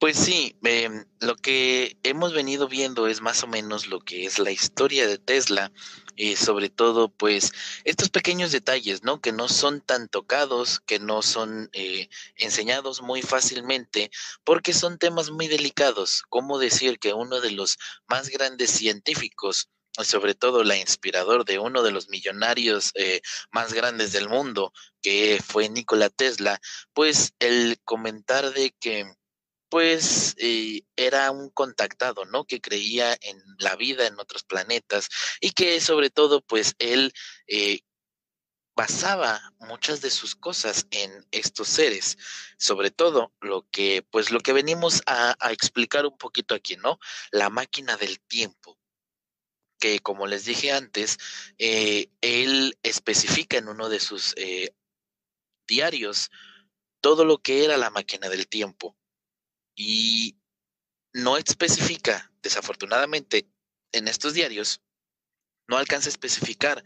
[0.02, 4.40] Pues sí, em, lo que hemos venido viendo es más o menos lo que es
[4.40, 5.70] la historia de Tesla,
[6.16, 7.52] y sobre todo pues
[7.84, 9.20] estos pequeños detalles, ¿no?
[9.20, 14.10] Que no son tan tocados, que no son eh, enseñados muy fácilmente,
[14.42, 16.24] porque son temas muy delicados.
[16.28, 19.68] ¿Cómo decir que uno de los más grandes científicos,
[20.02, 23.20] sobre todo la inspirador de uno de los millonarios eh,
[23.52, 26.60] más grandes del mundo, que fue Nikola Tesla,
[26.92, 29.06] pues el comentar de que
[29.72, 32.44] pues eh, era un contactado, ¿no?
[32.44, 35.08] Que creía en la vida en otros planetas
[35.40, 37.14] y que sobre todo, pues él
[37.46, 37.80] eh,
[38.76, 42.18] basaba muchas de sus cosas en estos seres,
[42.58, 46.98] sobre todo lo que, pues lo que venimos a, explicar un poquito aquí, ¿no?
[47.30, 48.78] La máquina del tiempo
[49.80, 51.16] que como les dije antes,
[51.56, 54.34] eh, él especifica en uno de sus
[55.66, 56.30] diarios
[57.00, 58.98] todo lo que era la máquina del tiempo
[59.74, 60.36] y
[61.12, 63.48] no especifica, desafortunadamente,
[63.92, 64.80] en estos diarios,
[65.68, 66.82] no alcanza a especificar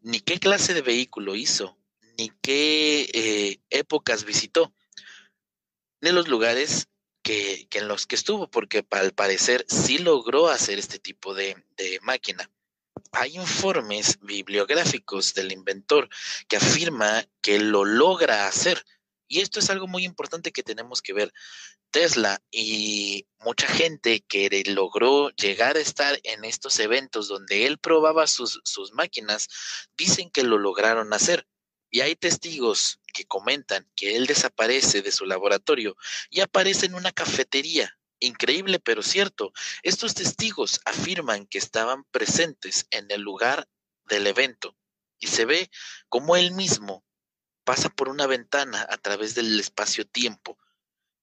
[0.00, 1.78] ni qué clase de vehículo hizo,
[2.18, 4.72] ni qué eh, épocas visitó,
[6.00, 6.88] ni los lugares
[7.22, 11.98] que, en los que estuvo, porque al parecer sí logró hacer este tipo de, de
[12.02, 12.50] máquina.
[13.12, 16.08] Hay informes bibliográficos del inventor
[16.48, 18.84] que afirma que lo logra hacer.
[19.26, 21.32] Y esto es algo muy importante que tenemos que ver.
[21.94, 28.26] Tesla y mucha gente que logró llegar a estar en estos eventos donde él probaba
[28.26, 29.48] sus, sus máquinas,
[29.96, 31.46] dicen que lo lograron hacer.
[31.92, 35.96] Y hay testigos que comentan que él desaparece de su laboratorio
[36.30, 37.96] y aparece en una cafetería.
[38.18, 39.52] Increíble, pero cierto.
[39.84, 43.68] Estos testigos afirman que estaban presentes en el lugar
[44.06, 44.76] del evento
[45.20, 45.70] y se ve
[46.08, 47.04] como él mismo
[47.62, 50.58] pasa por una ventana a través del espacio-tiempo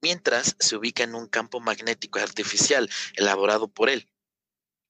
[0.01, 4.09] mientras se ubica en un campo magnético artificial elaborado por él.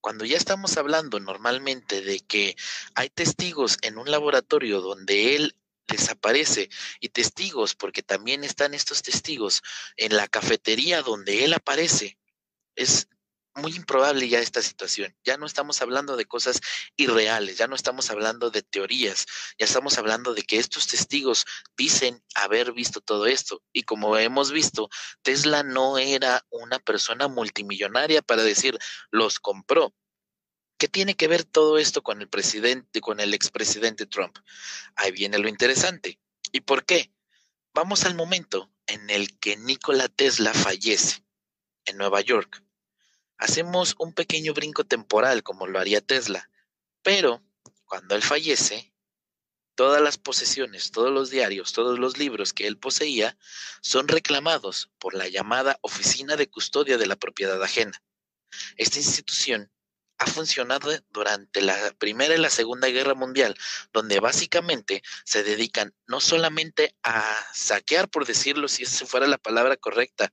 [0.02, 2.56] Cuando ya estamos hablando normalmente de que
[2.95, 5.56] hay testigos en un laboratorio donde él
[5.88, 6.69] desaparece
[7.00, 9.62] y testigos, porque también están estos testigos
[9.97, 12.17] en la cafetería donde él aparece,
[12.76, 13.08] es
[13.56, 15.16] muy improbable ya esta situación.
[15.24, 16.62] Ya no estamos hablando de cosas
[16.96, 19.26] irreales, ya no estamos hablando de teorías,
[19.60, 21.46] ya estamos hablando de que estos testigos
[21.78, 23.62] dicen haber visto todo esto.
[23.74, 24.90] Y como hemos visto,
[25.22, 28.78] Tesla no era una persona multimillonaria para decir
[29.12, 29.94] los compró.
[30.78, 34.38] ¿Qué tiene que ver todo esto con el presidente, con el expresidente Trump?
[34.96, 36.20] Ahí viene lo interesante.
[36.52, 37.14] ¿Y por qué?
[37.74, 41.24] Vamos al momento en el que Nikola Tesla fallece
[41.86, 42.64] en Nueva York
[43.42, 46.50] hacemos un pequeño brinco temporal como lo haría Tesla,
[47.02, 47.44] pero
[47.86, 48.94] cuando él fallece,
[49.76, 53.38] todas las posesiones, todos los diarios, todos los libros que él poseía
[53.82, 58.02] son reclamados por la llamada Oficina de Custodia de la Propiedad Ajena.
[58.78, 59.72] Esta institución
[60.20, 63.58] ha funcionado durante la Primera y la Segunda Guerra Mundial,
[63.92, 69.78] donde básicamente se dedican no solamente a saquear, por decirlo, si esa fuera la palabra
[69.78, 70.32] correcta,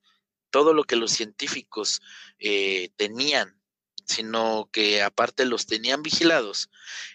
[0.50, 2.00] todo lo que los científicos
[2.38, 3.60] eh, tenían,
[4.06, 6.70] sino que aparte los tenían vigilados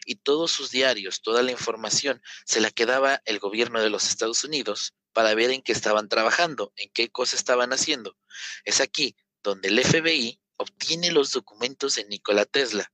[0.05, 4.43] y todos sus diarios, toda la información se la quedaba el gobierno de los Estados
[4.43, 8.17] Unidos para ver en qué estaban trabajando, en qué cosas estaban haciendo.
[8.65, 12.91] Es aquí donde el FBI obtiene los documentos de Nikola Tesla,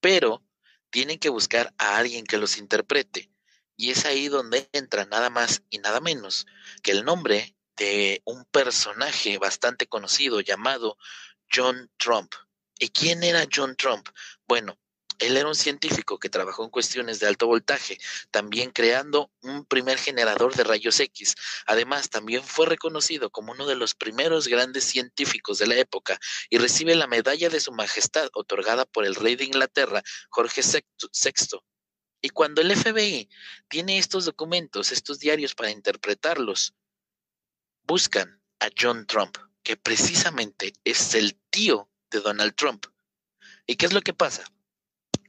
[0.00, 0.44] pero
[0.90, 3.30] tienen que buscar a alguien que los interprete.
[3.76, 6.46] Y es ahí donde entra nada más y nada menos
[6.82, 10.96] que el nombre de un personaje bastante conocido llamado
[11.52, 12.34] John Trump.
[12.78, 14.08] ¿Y quién era John Trump?
[14.46, 14.78] Bueno,
[15.18, 17.98] él era un científico que trabajó en cuestiones de alto voltaje,
[18.30, 21.34] también creando un primer generador de rayos X.
[21.66, 26.18] Además, también fue reconocido como uno de los primeros grandes científicos de la época
[26.50, 31.60] y recibe la medalla de su majestad otorgada por el rey de Inglaterra, Jorge VI.
[32.20, 33.28] Y cuando el FBI
[33.68, 36.74] tiene estos documentos, estos diarios para interpretarlos,
[37.86, 42.86] buscan a John Trump, que precisamente es el tío de Donald Trump.
[43.66, 44.44] ¿Y qué es lo que pasa?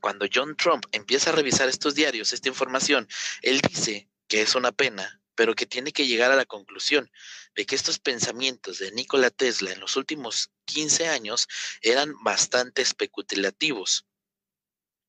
[0.07, 3.07] cuando John Trump empieza a revisar estos diarios, esta información,
[3.41, 7.11] él dice que es una pena, pero que tiene que llegar a la conclusión
[7.55, 11.47] de que estos pensamientos de Nikola Tesla en los últimos 15 años
[11.81, 14.05] eran bastante especulativos.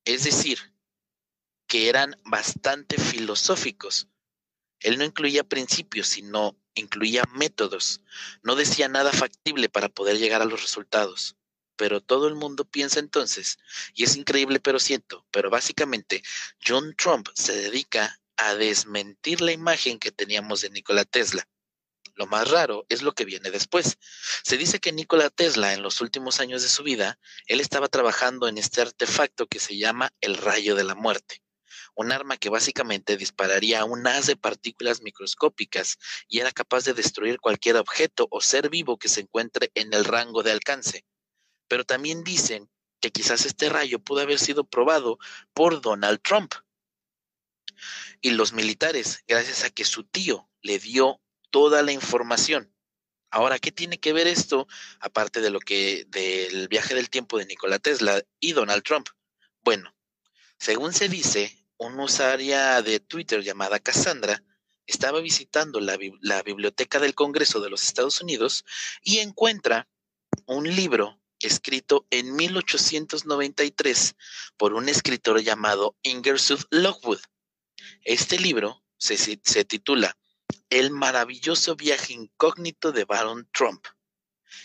[0.05, 0.73] Es decir,
[1.67, 4.07] que eran bastante filosóficos.
[4.79, 8.01] Él no incluía principios, sino incluía métodos.
[8.41, 11.35] No decía nada factible para poder llegar a los resultados
[11.79, 13.57] pero todo el mundo piensa entonces,
[13.93, 16.21] y es increíble pero siento, pero básicamente
[16.61, 21.47] John Trump se dedica a desmentir la imagen que teníamos de Nikola Tesla.
[22.15, 23.97] Lo más raro es lo que viene después.
[24.43, 27.17] Se dice que Nikola Tesla en los últimos años de su vida,
[27.47, 31.41] él estaba trabajando en este artefacto que se llama el rayo de la muerte,
[31.99, 35.97] un arma que básicamente dispararía un haz de partículas microscópicas
[36.27, 40.05] y era capaz de destruir cualquier objeto o ser vivo que se encuentre en el
[40.05, 41.05] rango de alcance
[41.69, 42.69] pero también dicen
[42.99, 45.19] que quizás este rayo pudo haber sido probado
[45.53, 46.53] por Donald Trump.
[48.19, 51.21] Y los militares, gracias a que su tío le dio
[51.51, 52.75] toda la información.
[53.31, 54.67] Ahora, ¿qué tiene que ver esto,
[54.99, 59.07] aparte de lo que del viaje del tiempo de Nikola Tesla y Donald Trump?
[59.61, 59.95] Bueno,
[60.57, 64.43] según se dice, una usuaria de Twitter llamada Cassandra
[64.85, 65.95] estaba visitando la,
[66.43, 68.65] biblioteca del Congreso de los Estados Unidos
[69.01, 69.87] y encuentra
[70.45, 74.15] un libro escrito en 1893
[74.57, 77.21] por un escritor llamado Ingersoll Lockwood.
[78.03, 80.17] Este libro se, se titula
[80.69, 83.85] El maravilloso viaje incógnito de Baron Trump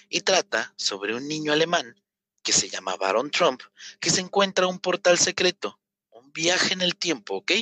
[0.09, 1.95] y trata sobre un niño alemán
[2.43, 3.63] que se llama Baron Trump
[4.01, 5.79] que se encuentra un portal secreto,
[6.35, 7.53] viaje en el tiempo, ¿ok?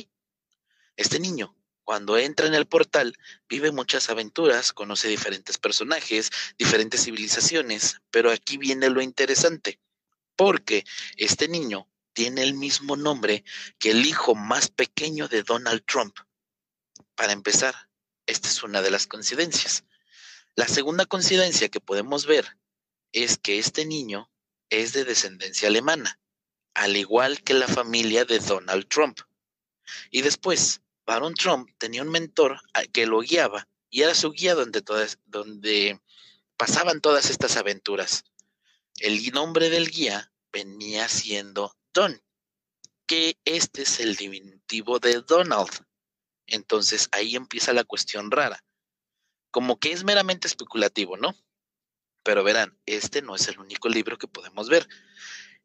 [0.97, 3.17] Este niño cuando entra en el portal,
[3.49, 9.81] vive muchas aventuras, conoce diferentes personajes, diferentes civilizaciones, pero aquí viene lo interesante,
[10.35, 10.85] porque
[11.17, 13.43] este niño tiene el mismo nombre
[13.79, 16.15] que el hijo más pequeño de Donald Trump.
[17.15, 17.75] Para empezar,
[18.27, 19.83] esta es una de las coincidencias.
[20.55, 22.57] La segunda coincidencia que podemos ver
[23.11, 24.31] es que este niño
[24.69, 26.19] es de descendencia alemana,
[26.73, 29.19] al igual que la familia de Donald Trump.
[30.11, 32.59] Y después, Baron Trump tenía un mentor
[32.91, 36.01] que lo guiaba y era su guía donde, todas, donde
[36.57, 38.23] pasaban todas estas aventuras.
[38.99, 42.21] El nombre del guía venía siendo Don,
[43.05, 45.69] que este es el diminutivo de Donald.
[46.47, 48.63] Entonces ahí empieza la cuestión rara.
[49.51, 51.35] Como que es meramente especulativo, ¿no?
[52.23, 54.87] Pero verán, este no es el único libro que podemos ver.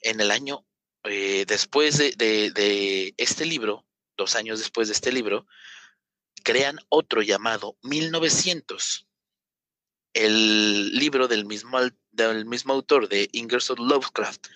[0.00, 0.66] En el año,
[1.04, 3.86] eh, después de, este libro,
[4.16, 5.46] dos años después de este libro,
[6.42, 9.06] crean otro llamado 1900,
[10.14, 11.78] el libro del mismo,
[12.10, 14.48] del mismo autor de Ingersoll Lovecraft.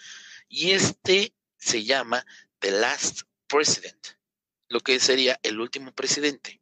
[0.48, 2.24] Y este se llama
[2.58, 4.06] The Last President,
[4.68, 6.60] lo que sería el último presidente.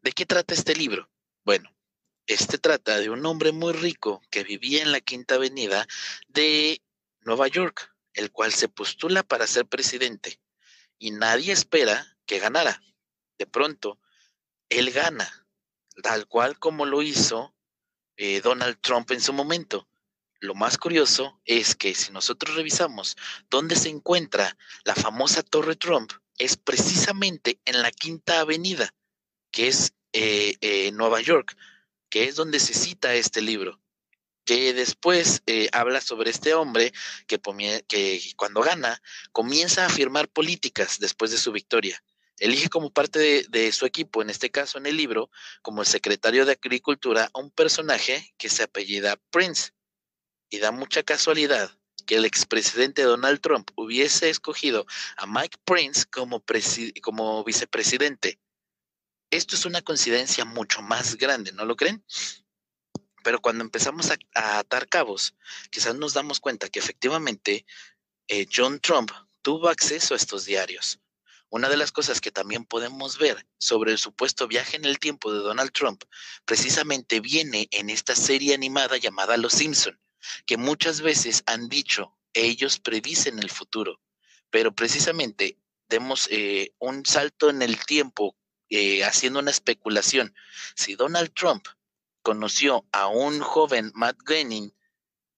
[0.00, 1.10] ¿De qué trata este libro?
[1.44, 1.74] Bueno,
[2.26, 5.86] este trata de un hombre muy rico que vivía en la Quinta Avenida
[6.28, 6.82] de
[7.20, 10.40] Nueva York, el cual se postula para ser presidente
[10.98, 12.82] y nadie espera que ganara.
[13.38, 14.00] De pronto,
[14.68, 15.46] él gana,
[16.02, 17.54] tal cual como lo hizo
[18.16, 19.88] eh, Donald Trump en su momento.
[20.40, 23.16] Lo más curioso es que si nosotros revisamos
[23.50, 28.92] dónde se encuentra la famosa Torre Trump, es precisamente en la Quinta Avenida,
[29.52, 31.56] que es eh, eh, Nueva York,
[32.10, 33.80] que es donde se cita este libro.
[34.48, 36.94] Que después eh, habla sobre este hombre
[37.26, 37.38] que,
[38.34, 42.02] cuando gana comienza a firmar políticas después de su victoria.
[42.38, 45.30] Elige como parte de, de, su equipo, en este caso en el libro,
[45.60, 49.72] como el secretario de Agricultura, a un personaje que se apellida Prince.
[50.48, 51.70] Y da mucha casualidad
[52.06, 54.86] que el expresidente Donald Trump hubiese escogido
[55.18, 56.42] a Mike Prince como,
[57.02, 58.40] como vicepresidente.
[59.30, 62.02] Esto es una coincidencia mucho más grande, ¿no lo creen?
[63.28, 65.34] Pero cuando empezamos a, atar cabos,
[65.70, 67.66] quizás nos damos cuenta que efectivamente
[68.26, 69.10] eh, John Trump
[69.42, 71.00] tuvo acceso a estos diarios.
[71.50, 75.30] Una de las cosas que también podemos ver sobre el supuesto viaje en el tiempo
[75.30, 76.04] de Donald Trump
[76.46, 80.00] precisamente viene en esta serie animada llamada Los Simpson,
[80.46, 84.00] que muchas veces han dicho, ellos predicen el futuro,
[84.48, 85.58] pero precisamente
[85.90, 88.38] demos eh, un salto en el tiempo
[88.70, 90.34] eh, haciendo una especulación.
[90.74, 91.68] Si Donald Trump
[92.22, 94.74] conoció a un joven Matt Groening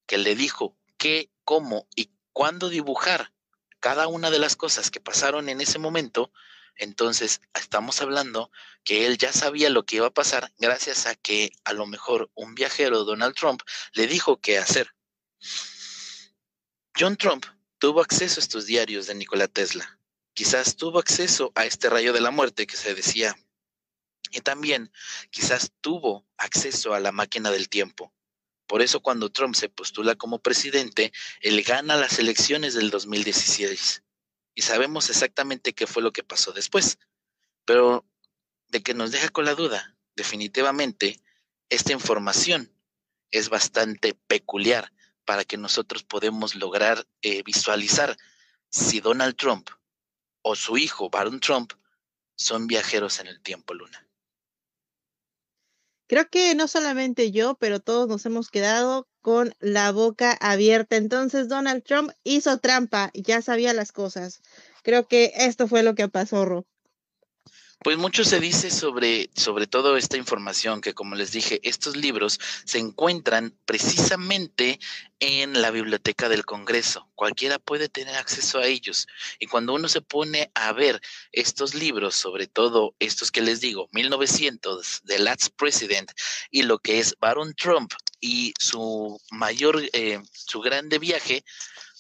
[0.07, 3.33] que le dijo qué, cómo y cuándo dibujar
[3.81, 6.33] cada una de las cosas que pasaron en ese momento,
[6.77, 8.51] entonces estamos hablando
[8.85, 12.31] que él ya sabía lo que iba a pasar gracias a que a lo mejor
[12.35, 13.63] un viajero, Donald Trump,
[13.93, 14.95] le dijo qué hacer.
[16.99, 17.47] John Trump
[17.79, 19.99] tuvo acceso a estos diarios de Nikola Tesla.
[20.35, 23.37] Quizás tuvo acceso a este rayo de la muerte que se decía.
[24.31, 24.93] Y también
[25.31, 28.13] quizás tuvo acceso a la máquina del tiempo.
[28.67, 34.05] Por eso cuando Trump se postula como presidente, él gana las elecciones del 2016
[34.55, 36.99] y sabemos exactamente qué fue lo que pasó después.
[37.65, 38.07] Pero
[38.69, 41.21] de que nos deja con la duda, definitivamente,
[41.69, 42.73] esta información
[43.31, 44.93] es bastante peculiar
[45.25, 48.17] para que nosotros podemos lograr eh, visualizar
[48.69, 49.71] si Donald Trump
[50.43, 51.73] o su hijo, Baron Trump,
[52.37, 54.07] son viajeros en el tiempo, Luna.
[56.11, 60.97] Creo que no solamente yo, pero todos nos hemos quedado con la boca abierta.
[60.97, 64.43] Entonces Donald Trump hizo trampa, ya sabía las cosas.
[64.83, 66.67] Creo que esto fue lo que pasó, Ro.
[67.83, 72.39] Pues mucho se dice sobre, sobre todo esta información que, como les dije, estos libros
[72.67, 74.79] se encuentran precisamente
[75.19, 77.09] en la biblioteca del Congreso.
[77.15, 79.07] Cualquiera puede tener acceso a ellos.
[79.39, 81.01] Y cuando uno se pone a ver
[81.33, 86.13] estos libros, sobre todo estos que les digo, 1900, The Last President,
[86.51, 91.45] y lo que es Baron Trump y su mayor, eh, su grande viaje,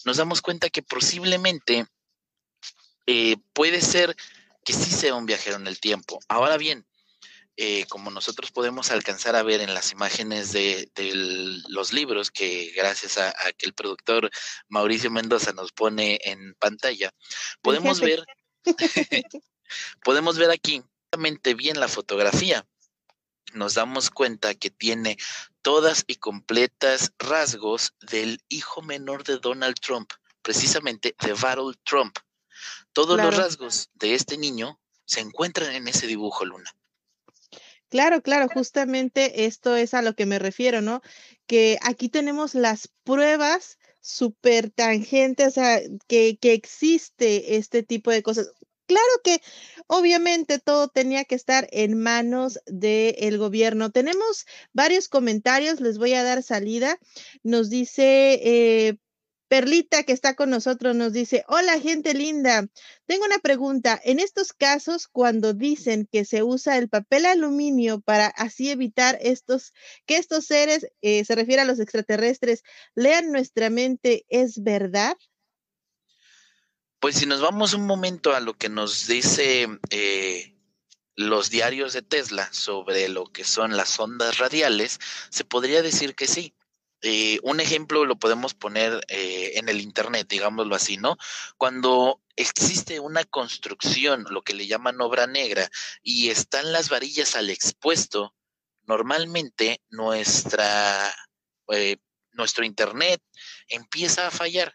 [0.04, 1.86] nos damos cuenta que posiblemente
[3.06, 4.14] eh, puede ser
[4.70, 6.20] que sí sea un viajero en el tiempo.
[6.28, 6.86] Ahora bien,
[7.56, 10.88] eh, como nosotros podemos alcanzar a ver en las imágenes de,
[11.68, 14.30] los libros que gracias a, que el productor
[14.68, 17.12] Mauricio Mendoza nos pone en pantalla,
[17.62, 18.24] podemos ver,
[20.04, 20.84] podemos ver aquí
[21.56, 22.64] bien la fotografía.
[23.52, 25.16] Nos damos cuenta que tiene
[25.62, 30.12] todas y completas rasgos del hijo menor de Donald Trump,
[30.42, 32.16] precisamente de Harold Trump.
[32.92, 36.70] Todos los rasgos de este niño se encuentran en ese dibujo, Luna.
[37.88, 41.02] Claro, claro, justamente esto es a lo que me refiero, ¿no?
[41.46, 48.22] Que aquí tenemos las pruebas súper tangentes, o sea, que, que existe este tipo de
[48.22, 48.52] cosas.
[48.86, 49.40] Claro que
[49.86, 53.90] obviamente todo tenía que estar en manos del gobierno.
[53.90, 56.98] Tenemos varios comentarios, les voy a dar salida.
[57.42, 58.98] Nos dice eh,
[59.50, 62.68] Perlita, que está con nosotros, nos dice, hola gente linda,
[63.06, 64.00] tengo una pregunta.
[64.04, 69.72] En estos casos, cuando dicen que se usa el papel aluminio para así evitar estos,
[70.06, 72.62] que estos seres, eh, se refiere a los extraterrestres,
[72.94, 75.16] lean nuestra mente, ¿es verdad?
[77.00, 80.54] Pues si nos vamos un momento a lo que nos dice eh,
[81.16, 86.28] los diarios de Tesla sobre lo que son las ondas radiales, se podría decir que
[86.28, 86.54] sí.
[87.02, 91.16] Eh, un ejemplo lo podemos poner eh, en el Internet, digámoslo así, ¿no?
[91.56, 95.70] Cuando existe una construcción, lo que le llaman obra negra,
[96.02, 98.34] y están las varillas al expuesto,
[98.86, 101.14] normalmente nuestra,
[101.68, 101.96] eh,
[102.32, 103.22] nuestro Internet
[103.68, 104.74] empieza a fallar.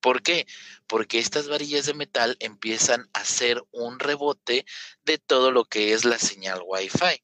[0.00, 0.46] ¿Por qué?
[0.86, 4.64] Porque estas varillas de metal empiezan a hacer un rebote
[5.04, 7.22] de todo lo que es la señal Wi-Fi.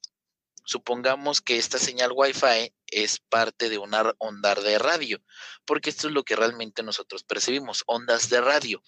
[0.64, 5.22] Supongamos que esta señal Wi-Fi es parte de una onda de radio,
[5.64, 8.82] porque esto es lo que realmente nosotros percibimos, ondas de radio.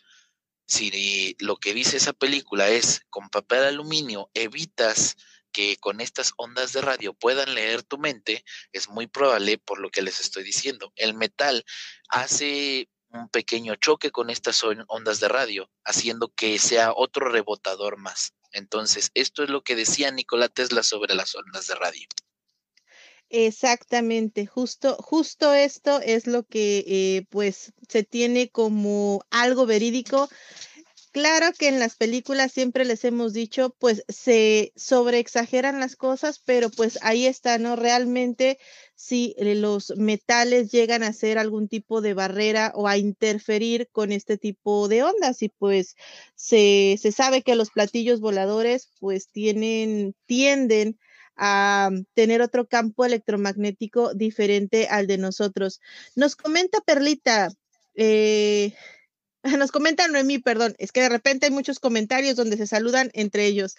[0.66, 5.16] Si lo que dice esa película es con papel aluminio evitas
[5.52, 9.90] que con estas ondas de radio puedan leer tu mente, es muy probable por lo
[9.90, 10.92] que les estoy diciendo.
[10.96, 11.64] El metal
[12.08, 18.34] hace un pequeño choque con estas ondas de radio, haciendo que sea otro rebotador más.
[18.50, 22.06] Entonces, esto es lo que decía Nikola Tesla sobre las ondas de radio.
[23.36, 30.28] Exactamente, justo, justo esto es lo que eh, pues se tiene como algo verídico.
[31.12, 36.70] Claro que en las películas siempre les hemos dicho, pues se sobreexageran las cosas, pero
[36.70, 37.76] pues ahí está, ¿no?
[37.76, 38.58] Realmente
[38.94, 44.12] si eh, los metales llegan a ser algún tipo de barrera o a interferir con
[44.12, 45.96] este tipo de ondas y pues
[46.36, 50.98] se, se sabe que los platillos voladores pues tienen, tienden
[51.36, 55.80] a tener otro campo electromagnético diferente al de nosotros.
[56.14, 57.50] Nos comenta Perlita,
[57.94, 58.74] eh,
[59.58, 63.46] nos comenta Noemí, perdón, es que de repente hay muchos comentarios donde se saludan entre
[63.46, 63.76] ellos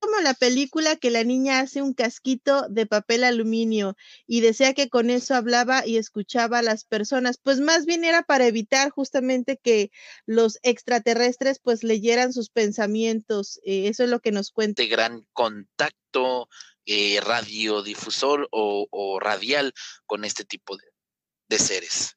[0.00, 3.96] como la película que la niña hace un casquito de papel aluminio
[4.26, 7.38] y decía que con eso hablaba y escuchaba a las personas.
[7.38, 9.90] Pues más bien era para evitar justamente que
[10.26, 13.60] los extraterrestres pues leyeran sus pensamientos.
[13.64, 14.82] Eh, eso es lo que nos cuenta.
[14.82, 16.48] De gran contacto
[16.86, 19.74] eh, radiodifusor o, radial
[20.06, 20.76] con este tipo
[21.48, 22.16] de seres.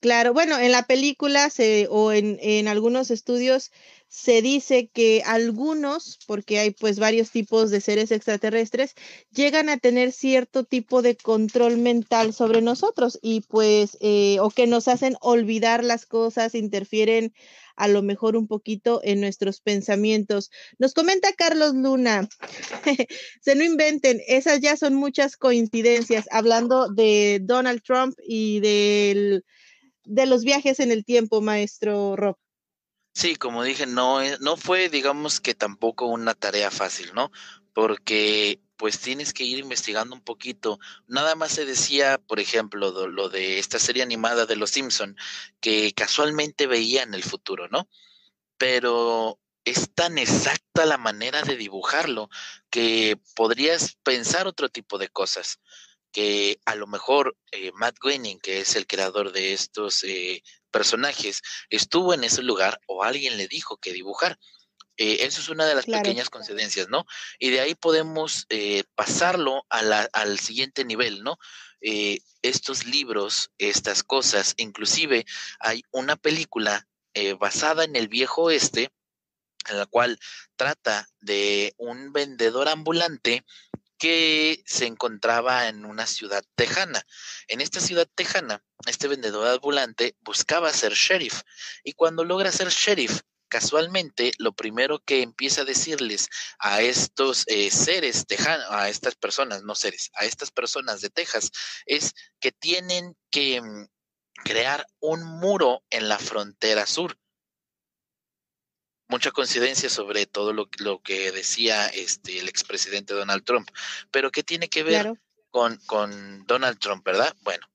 [0.00, 3.70] Claro, bueno, en la película se, o en, en, algunos estudios
[4.10, 8.94] se dice que algunos, porque hay pues varios tipos de seres extraterrestres,
[9.30, 14.66] llegan a tener cierto tipo de control mental sobre nosotros y pues, eh, o que
[14.66, 17.32] nos hacen olvidar las cosas, interfieren
[17.76, 20.50] a lo mejor un poquito en nuestros pensamientos.
[20.80, 22.28] Nos comenta Carlos Luna,
[23.40, 29.44] se no inventen, esas ya son muchas coincidencias, hablando de Donald Trump y del
[30.04, 32.36] de los viajes en el tiempo, maestro Rob.
[33.12, 37.30] Sí, como dije, no, no fue, digamos que tampoco una tarea fácil, ¿no?
[37.72, 40.78] Porque pues tienes que ir investigando un poquito.
[41.06, 45.16] Nada más se decía, por ejemplo, lo, de esta serie animada de Los Simpson,
[45.60, 47.88] que casualmente veían el futuro, ¿no?
[48.56, 52.30] Pero es tan exacta la manera de dibujarlo
[52.70, 55.60] que podrías pensar otro tipo de cosas
[56.12, 61.42] que a lo mejor eh, Matt Groening, que es el creador de estos eh, personajes,
[61.68, 64.38] estuvo en ese lugar o alguien le dijo que dibujar.
[64.96, 67.06] Eh, eso es una de las pequeñas coincidencias, ¿no?
[67.38, 68.46] Y de ahí podemos
[68.94, 71.38] pasarlo al siguiente nivel, ¿no?
[72.42, 75.24] estos libros, estas cosas, inclusive
[75.60, 76.86] hay una película
[77.38, 78.90] basada en el viejo oeste,
[79.70, 80.18] en la cual
[80.56, 83.44] trata de un vendedor ambulante
[84.00, 87.04] que se encontraba en una ciudad tejana.
[87.48, 91.42] En esta ciudad tejana, este vendedor ambulante buscaba ser sheriff
[91.84, 93.20] y cuando logra ser sheriff,
[93.50, 99.64] casualmente lo primero que empieza a decirles a estos eh, seres tejanos, a estas personas,
[99.64, 101.50] no seres, a estas personas de Texas,
[101.84, 103.86] es que tienen que mm,
[104.44, 107.19] crear un muro en la frontera sur
[109.10, 113.68] mucha coincidencia sobre todo lo, lo, que decía este el expresidente Donald Trump.
[114.10, 115.12] Pero ¿qué tiene que ver
[115.50, 117.34] con, con Donald Trump, verdad?
[117.42, 117.66] Bueno,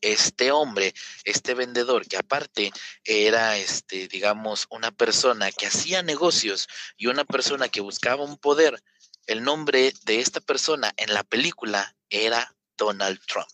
[0.00, 0.94] este hombre,
[1.24, 2.72] este vendedor, que aparte
[3.04, 8.82] era, este, digamos, una persona que hacía negocios y una persona que buscaba un poder,
[9.26, 13.50] el nombre de esta persona en la película era Donald Trump.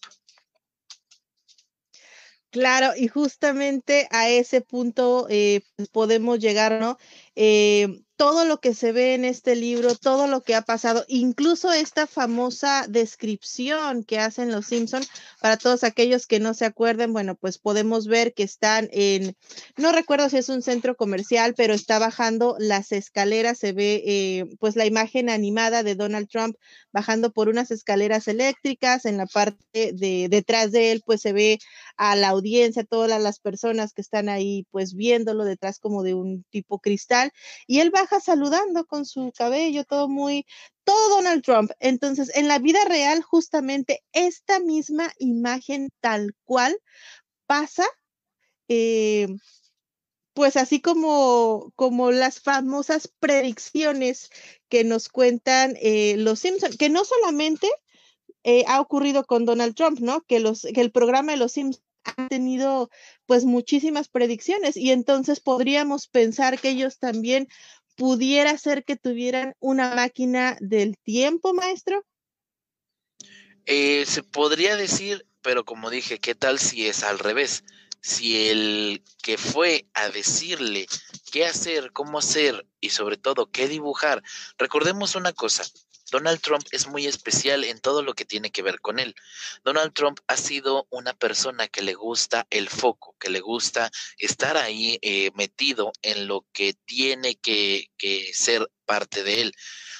[2.53, 6.99] Claro, y justamente a ese punto eh, pues, podemos llegar, ¿no?
[7.35, 11.73] Eh, todo lo que se ve en este libro, todo lo que ha pasado, incluso
[11.73, 15.03] esta famosa descripción que hacen los Simpson,
[15.41, 19.35] para todos aquellos que no se acuerden, bueno, pues podemos ver que están en,
[19.77, 24.57] no recuerdo si es un centro comercial, pero está bajando las escaleras, se ve eh,
[24.61, 26.55] pues la imagen animada de Donald Trump
[26.93, 31.59] bajando por unas escaleras eléctricas, en la parte de detrás de él, pues se ve
[31.97, 36.45] a la audiencia, todas las personas que están ahí, pues viéndolo detrás como de un
[36.51, 37.33] tipo cristal,
[37.67, 40.47] y él baja saludando con su cabello, todo muy,
[40.85, 41.71] todo Donald Trump.
[41.81, 46.77] Entonces, en la vida real, justamente esta misma imagen tal cual
[47.47, 47.87] pasa,
[48.69, 49.29] eh,
[50.35, 54.31] pues así como, como las famosas predicciones
[54.69, 57.69] que nos cuentan eh, los Simpsons, que no solamente
[58.45, 60.23] eh, ha ocurrido con Donald Trump, ¿no?
[60.23, 62.91] Que, los, que el programa de los Simpsons ha tenido
[63.27, 67.49] pues muchísimas predicciones y entonces podríamos pensar que ellos también
[67.97, 72.05] pudiera ser que tuvieran una máquina del tiempo, maestro?
[73.67, 77.65] Eh, se podría decir, pero como dije, ¿qué tal si es al revés?
[78.01, 80.87] Si el que fue a decirle
[81.31, 84.23] qué hacer, cómo hacer y sobre todo qué dibujar,
[84.59, 85.65] recordemos una cosa,
[86.13, 89.15] Donald Trump es muy especial en todo lo que tiene que ver con él.
[89.65, 94.59] Donald Trump ha sido una persona que le gusta el foco, que le gusta estar
[94.59, 97.89] ahí eh, metido en lo que tiene que,
[98.35, 99.55] ser parte de él.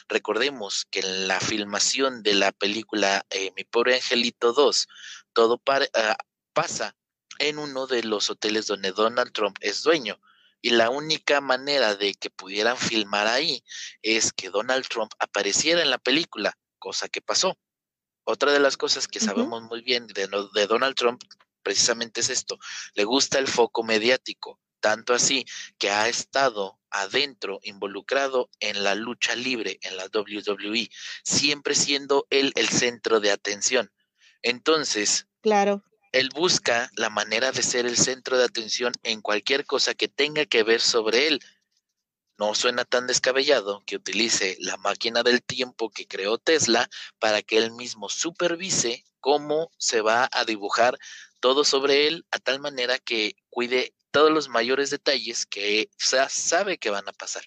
[0.07, 4.89] Recordemos que en la filmación de la película eh, Mi pobre angelito 2,
[5.33, 5.63] todo
[5.95, 6.17] ah,
[6.53, 6.95] pasa
[7.39, 10.21] en uno de los hoteles donde Donald Trump es dueño.
[10.63, 13.63] Y la única manera de que pudieran filmar ahí
[14.01, 17.59] es que Donald Trump apareciera en la película, cosa que pasó.
[18.25, 21.23] Otra de las cosas que sabemos muy bien de, de Donald Trump
[21.63, 22.59] precisamente es esto,
[22.95, 25.47] le gusta el foco mediático, tanto así
[25.79, 30.91] que ha estado adentro, involucrado en la lucha libre, en la WWE,
[31.25, 33.91] siempre siendo él el centro de atención.
[34.43, 35.83] Entonces, claro.
[36.13, 40.45] Él busca la manera de ser el centro de atención en cualquier cosa que tenga
[40.45, 41.41] que ver sobre él.
[42.39, 46.89] No suena tan descabellado que utilice la máquina del tiempo que creó Tesla
[47.19, 50.99] para que él mismo supervise cómo se va a dibujar
[51.41, 56.91] todo sobre él a tal manera que cuide todos los mayores detalles que sabe que
[56.91, 57.45] van a pasar.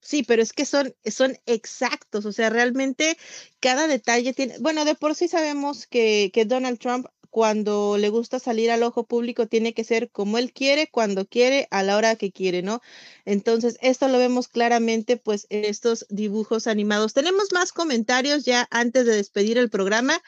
[0.00, 3.18] Sí, pero es que son, son exactos, o sea, realmente
[3.60, 8.38] cada detalle tiene, bueno, de por sí sabemos que, que Donald Trump cuando le gusta
[8.38, 12.16] salir al ojo público tiene que ser como él quiere, cuando quiere, a la hora
[12.16, 12.80] que quiere, ¿no?
[13.24, 17.12] Entonces, esto lo vemos claramente pues en estos dibujos animados.
[17.12, 20.20] Tenemos más comentarios ya antes de despedir el programa.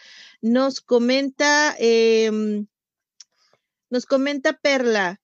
[0.43, 2.67] Nos comenta, em,
[3.89, 5.21] nos comenta Perla.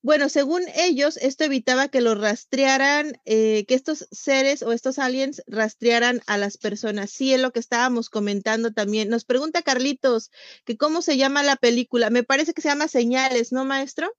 [0.00, 5.42] Bueno, según ellos, esto evitaba que los rastrearan, eh, que estos seres o estos aliens
[5.48, 7.10] rastrearan a las personas.
[7.10, 9.08] Sí, es lo que estábamos comentando también.
[9.08, 10.30] Nos pregunta Carlitos
[10.64, 12.10] que cómo se llama la película.
[12.10, 14.14] Me parece que se llama Señales, ¿no, maestro?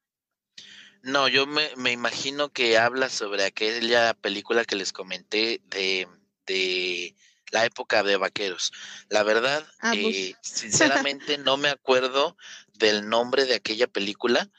[1.01, 6.09] No, yo me, me imagino que habla sobre aquella película que les comenté de,
[6.45, 7.15] de
[7.51, 8.73] la época de vaqueros.
[9.07, 10.15] La verdad, ah, pues.
[10.15, 12.35] eh, sinceramente no me acuerdo
[12.73, 14.49] del nombre de aquella película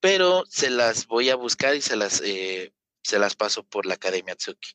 [0.00, 2.72] pero se las voy a buscar y se las, eh,
[3.02, 4.70] se las paso por la Academia Tsuki.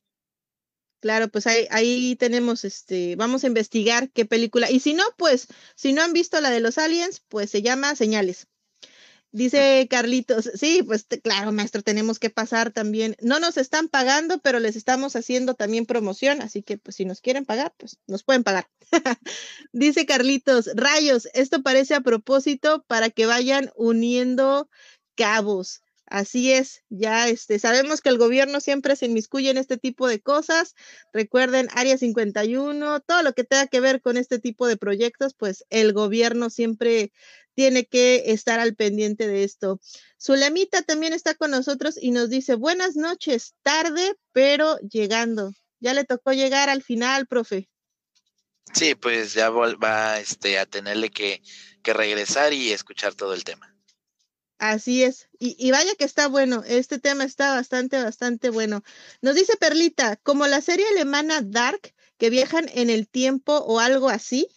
[1.02, 4.72] Claro, pues ahí, ahí tenemos, este, vamos a investigar qué película.
[4.72, 7.96] Y si no, pues, si no han visto la de los aliens, pues se llama
[7.96, 8.48] Señales.
[9.36, 13.18] Dice Carlitos, sí, pues claro, maestro, tenemos que pasar también.
[13.20, 17.20] No nos están pagando, pero les estamos haciendo también promoción, así que pues si nos
[17.20, 18.70] quieren pagar, pues nos pueden pagar.
[19.74, 24.70] Dice Carlitos, rayos, esto parece a propósito para que vayan uniendo
[25.16, 25.82] cabos.
[26.08, 30.22] Así es, ya este, sabemos que el gobierno siempre se inmiscuye en este tipo de
[30.22, 30.76] cosas.
[31.14, 35.66] Recuerden, Área 51, todo lo que tenga que ver con este tipo de proyectos, pues
[35.72, 37.12] el gobierno siempre
[37.56, 39.80] tiene que estar al pendiente de esto.
[40.22, 45.54] Zulemita también está con nosotros y nos dice, buenas noches, tarde, pero llegando.
[45.80, 47.68] Ya le tocó llegar al final, profe.
[48.74, 51.42] Sí, pues ya va este, a tenerle que,
[51.82, 53.75] que regresar y escuchar todo el tema.
[54.72, 55.30] Así es.
[55.38, 56.64] Y, vaya que está bueno.
[56.66, 58.84] Este tema está bastante, bastante bueno.
[59.22, 64.10] Nos dice Perlita, como la serie alemana Dark, que viajan en el tiempo o algo
[64.10, 64.48] así.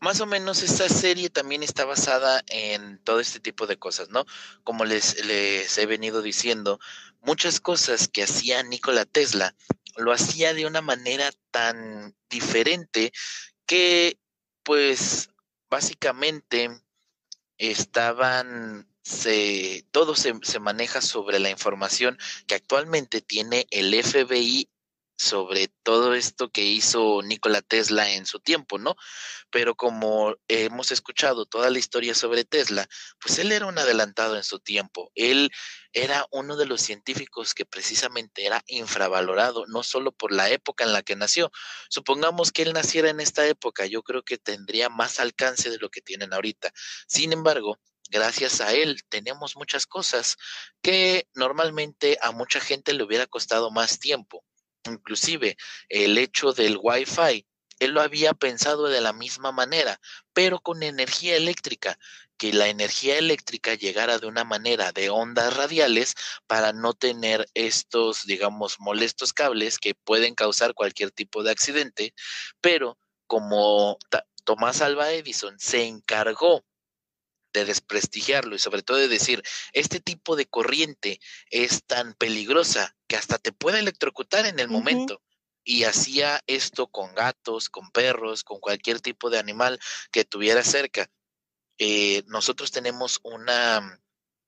[0.00, 4.24] Más o menos esta serie también está basada en todo este tipo de cosas, ¿no?
[4.64, 6.80] Como les, les he venido diciendo,
[7.20, 9.54] muchas cosas que hacía Nikola Tesla
[9.96, 13.12] lo hacía de una manera tan diferente
[13.66, 14.18] que,
[14.62, 15.28] pues,
[15.68, 16.70] básicamente
[17.58, 24.68] estaban, se, todo se, se maneja sobre la información que actualmente tiene el FBI
[25.18, 28.94] sobre todo esto que hizo Nikola Tesla en su tiempo, ¿no?
[29.50, 32.88] Pero como hemos escuchado toda la historia sobre Tesla,
[33.20, 35.10] pues él era un adelantado en su tiempo.
[35.16, 35.50] Él
[35.92, 40.92] era uno de los científicos que precisamente era infravalorado, no solo por la época en
[40.92, 41.50] la que nació.
[41.90, 45.90] Supongamos que él naciera en esta época, yo creo que tendría más alcance de lo
[45.90, 46.72] que tienen ahorita.
[47.08, 50.36] Sin embargo, gracias a él tenemos muchas cosas
[50.80, 54.44] que normalmente a mucha gente le hubiera costado más tiempo
[54.84, 55.56] inclusive
[55.88, 57.46] el hecho del Wi-Fi,
[57.78, 60.00] él lo había pensado de la misma manera,
[60.32, 61.98] pero con energía eléctrica,
[62.36, 66.14] que la energía eléctrica llegara de una manera de ondas radiales
[66.46, 72.14] para no tener estos, digamos, molestos cables que pueden causar cualquier tipo de accidente,
[72.60, 73.98] pero como
[74.44, 76.64] Tomás Alba Edison se encargó
[77.58, 79.42] de desprestigiarlo y sobre todo de decir,
[79.72, 85.22] este tipo de corriente es tan peligrosa que hasta te puede electrocutar en el momento.
[85.64, 89.78] Y hacía esto con gatos, con perros, con cualquier tipo de animal
[90.10, 91.10] que tuviera cerca.
[91.76, 94.00] Eh, nosotros tenemos una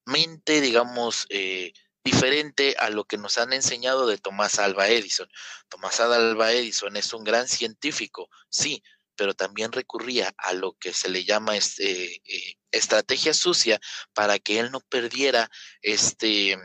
[0.07, 5.29] mente, digamos, eh, diferente a lo que nos han enseñado de Tomás Alba Edison.
[5.69, 8.83] Tomás Alba Edison es un gran científico, sí,
[9.21, 13.79] pero también recurría a lo que se le llama este, eh, estrategia sucia
[14.15, 15.51] para que él no perdiera
[15.83, 16.57] este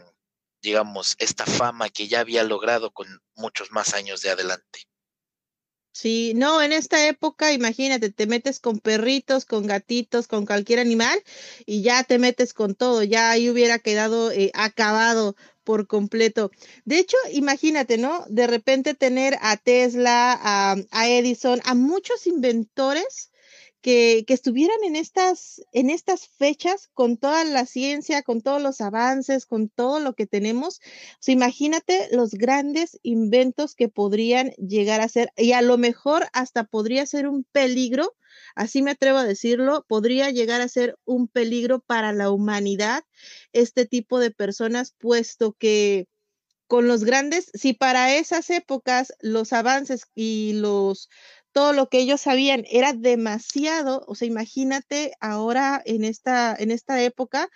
[0.61, 4.87] digamos, esta fama que ya había logrado con muchos más años de adelante.
[5.91, 11.21] Sí, no, en esta época, imagínate, te metes con perritos, con gatitos, con cualquier animal
[11.65, 15.35] y ya te metes con todo, ya ahí hubiera quedado eh, acabado
[15.65, 16.51] por completo.
[16.85, 18.23] De hecho, imagínate, ¿no?
[18.29, 23.31] De repente tener a Tesla, a, Edison, a muchos inventores
[23.85, 29.45] que, estuvieran en estas, en estas fechas con toda la ciencia, con todos los avances,
[29.45, 30.81] con todo lo que tenemos.
[31.27, 37.05] Imagínate los grandes inventos que podrían llegar a ser y a lo mejor hasta podría
[37.05, 38.15] ser un peligro,
[38.55, 43.03] así me atrevo a decirlo, podría llegar a ser un peligro para la humanidad
[43.53, 46.07] este tipo de personas, puesto que
[46.67, 51.09] con los grandes, si para esas épocas los avances y los
[51.55, 57.01] todo lo que ellos sabían era demasiado, o sea, imagínate ahora en esta, en esta
[57.01, 57.47] época,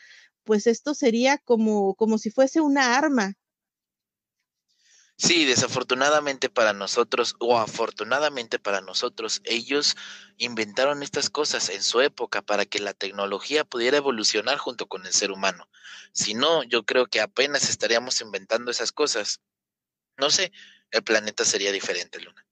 [0.46, 3.34] pues esto sería como, como si fuese una arma.
[5.18, 9.98] Sí, desafortunadamente para nosotros, o afortunadamente para nosotros, ellos
[10.38, 15.12] inventaron estas cosas en su época para que la tecnología pudiera evolucionar junto con el
[15.12, 15.70] ser humano.
[16.14, 19.42] Si no, yo creo que apenas estaríamos inventando esas cosas.
[20.16, 20.54] No sé,
[20.92, 22.49] el planeta sería diferente, Luna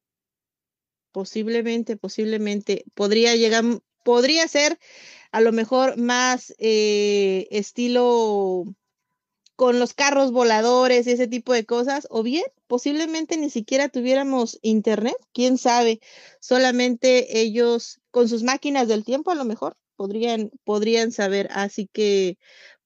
[1.12, 3.64] posiblemente, posiblemente podría llegar,
[4.04, 4.78] podría ser
[5.32, 8.66] a lo mejor más eh, estilo
[9.56, 14.60] con los carros voladores y ese tipo de cosas, o bien posiblemente ni siquiera tuviéramos
[14.62, 16.00] internet, quién sabe,
[16.40, 21.50] solamente ellos con sus máquinas del tiempo a lo mejor podrían, podrían saber.
[21.52, 22.38] Así que,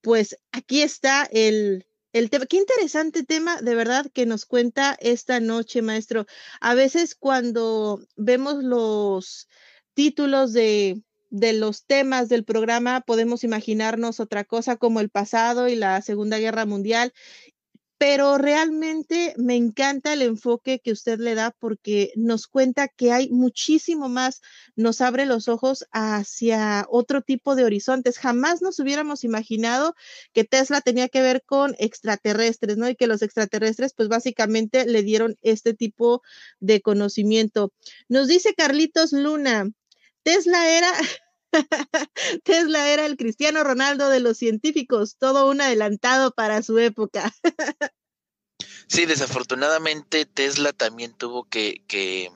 [0.01, 5.39] pues aquí está el, el tema, qué interesante tema de verdad que nos cuenta esta
[5.39, 6.25] noche, maestro.
[6.59, 9.47] A veces cuando vemos los
[9.93, 15.75] títulos de, de los temas del programa, podemos imaginarnos otra cosa como el pasado y
[15.75, 17.13] la Segunda Guerra Mundial
[18.01, 23.29] pero realmente me encanta el enfoque que usted le da porque nos cuenta que hay
[23.29, 24.41] muchísimo más,
[24.75, 28.17] nos abre los ojos hacia otro tipo de horizontes.
[28.17, 29.93] Jamás nos hubiéramos imaginado
[30.33, 32.89] que Tesla tenía que ver con extraterrestres, ¿no?
[32.89, 36.23] Y que los extraterrestres, pues básicamente le dieron este tipo
[36.59, 37.71] de conocimiento.
[38.09, 39.69] Nos dice Carlitos Luna,
[40.23, 40.91] Tesla era...
[42.43, 47.33] Tesla era el Cristiano Ronaldo de los científicos, todo un adelantado para su época.
[48.87, 52.31] sí, desafortunadamente Tesla también tuvo que,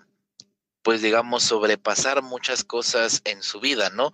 [0.82, 4.12] pues digamos, sobrepasar muchas cosas en su vida, ¿no?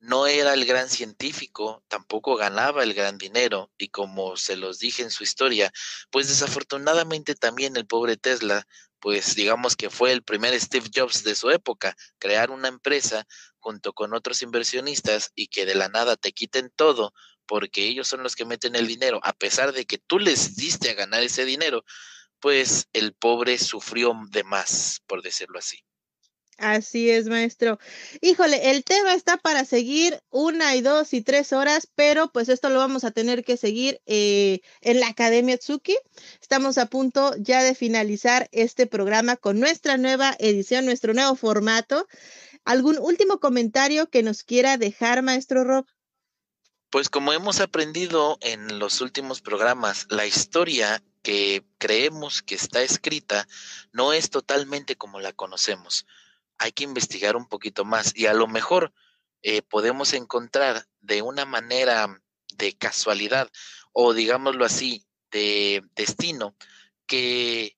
[0.00, 5.02] No era el gran científico, tampoco ganaba el gran dinero y como se los dije
[5.02, 5.72] en su historia,
[6.10, 8.66] pues desafortunadamente también el pobre Tesla
[9.04, 13.26] pues digamos que fue el primer Steve Jobs de su época, crear una empresa
[13.64, 17.14] junto con otros inversionistas y que de la nada te quiten todo
[17.46, 20.90] porque ellos son los que meten el dinero, a pesar de que tú les diste
[20.90, 21.82] a ganar ese dinero,
[22.40, 25.82] pues el pobre sufrió de más, por decirlo así.
[26.58, 27.78] Así es, maestro.
[28.20, 32.68] Híjole, el tema está para seguir una y dos y tres horas, pero pues esto
[32.68, 35.96] lo vamos a tener que seguir eh, en la Academia Tsuki.
[36.40, 42.06] Estamos a punto ya de finalizar este programa con nuestra nueva edición, nuestro nuevo formato.
[42.64, 45.86] ¿Algún último comentario que nos quiera dejar, maestro Rob?
[46.90, 53.48] Pues como hemos aprendido en los últimos programas, la historia que creemos que está escrita
[53.92, 56.06] no es totalmente como la conocemos
[56.58, 58.92] hay que investigar un poquito más y a lo mejor
[59.42, 62.22] eh, podemos encontrar de una manera
[62.54, 63.50] de casualidad
[63.92, 66.56] o digámoslo así, de destino,
[67.06, 67.76] que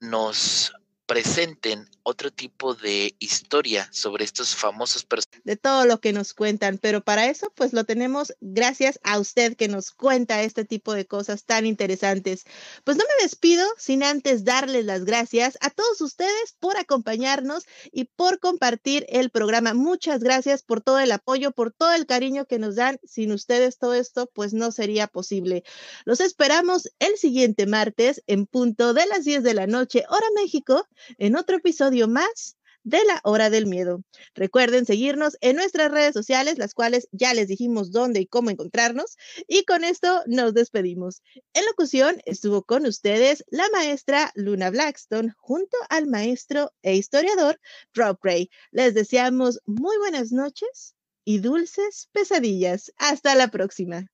[0.00, 0.72] nos
[1.06, 5.42] presenten otro tipo de historia sobre estos famosos personajes.
[5.44, 9.56] De todo lo que nos cuentan, pero para eso pues lo tenemos gracias a usted
[9.56, 12.44] que nos cuenta este tipo de cosas tan interesantes.
[12.84, 18.04] Pues no me despido sin antes darles las gracias a todos ustedes por acompañarnos y
[18.04, 19.74] por compartir el programa.
[19.74, 22.98] Muchas gracias por todo el apoyo, por todo el cariño que nos dan.
[23.04, 25.64] Sin ustedes todo esto pues no sería posible.
[26.04, 30.86] Los esperamos el siguiente martes en punto de las 10 de la noche, hora México
[31.18, 34.04] en otro episodio más de la hora del miedo.
[34.36, 39.16] Recuerden seguirnos en nuestras redes sociales, las cuales ya les dijimos dónde y cómo encontrarnos.
[39.48, 41.20] Y con esto nos despedimos.
[41.52, 47.60] En locución estuvo con ustedes la maestra Luna Blackstone junto al maestro e historiador
[47.92, 48.50] Rob Ray.
[48.70, 50.94] Les deseamos muy buenas noches
[51.24, 52.92] y dulces pesadillas.
[52.98, 54.06] Hasta la próxima.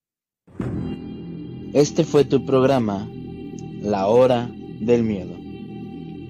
[1.75, 3.07] Este fue tu programa,
[3.83, 5.42] La Hora del Miedo.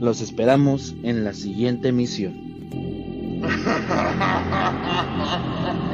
[0.03, 2.35] Los esperamos en la siguiente emisión.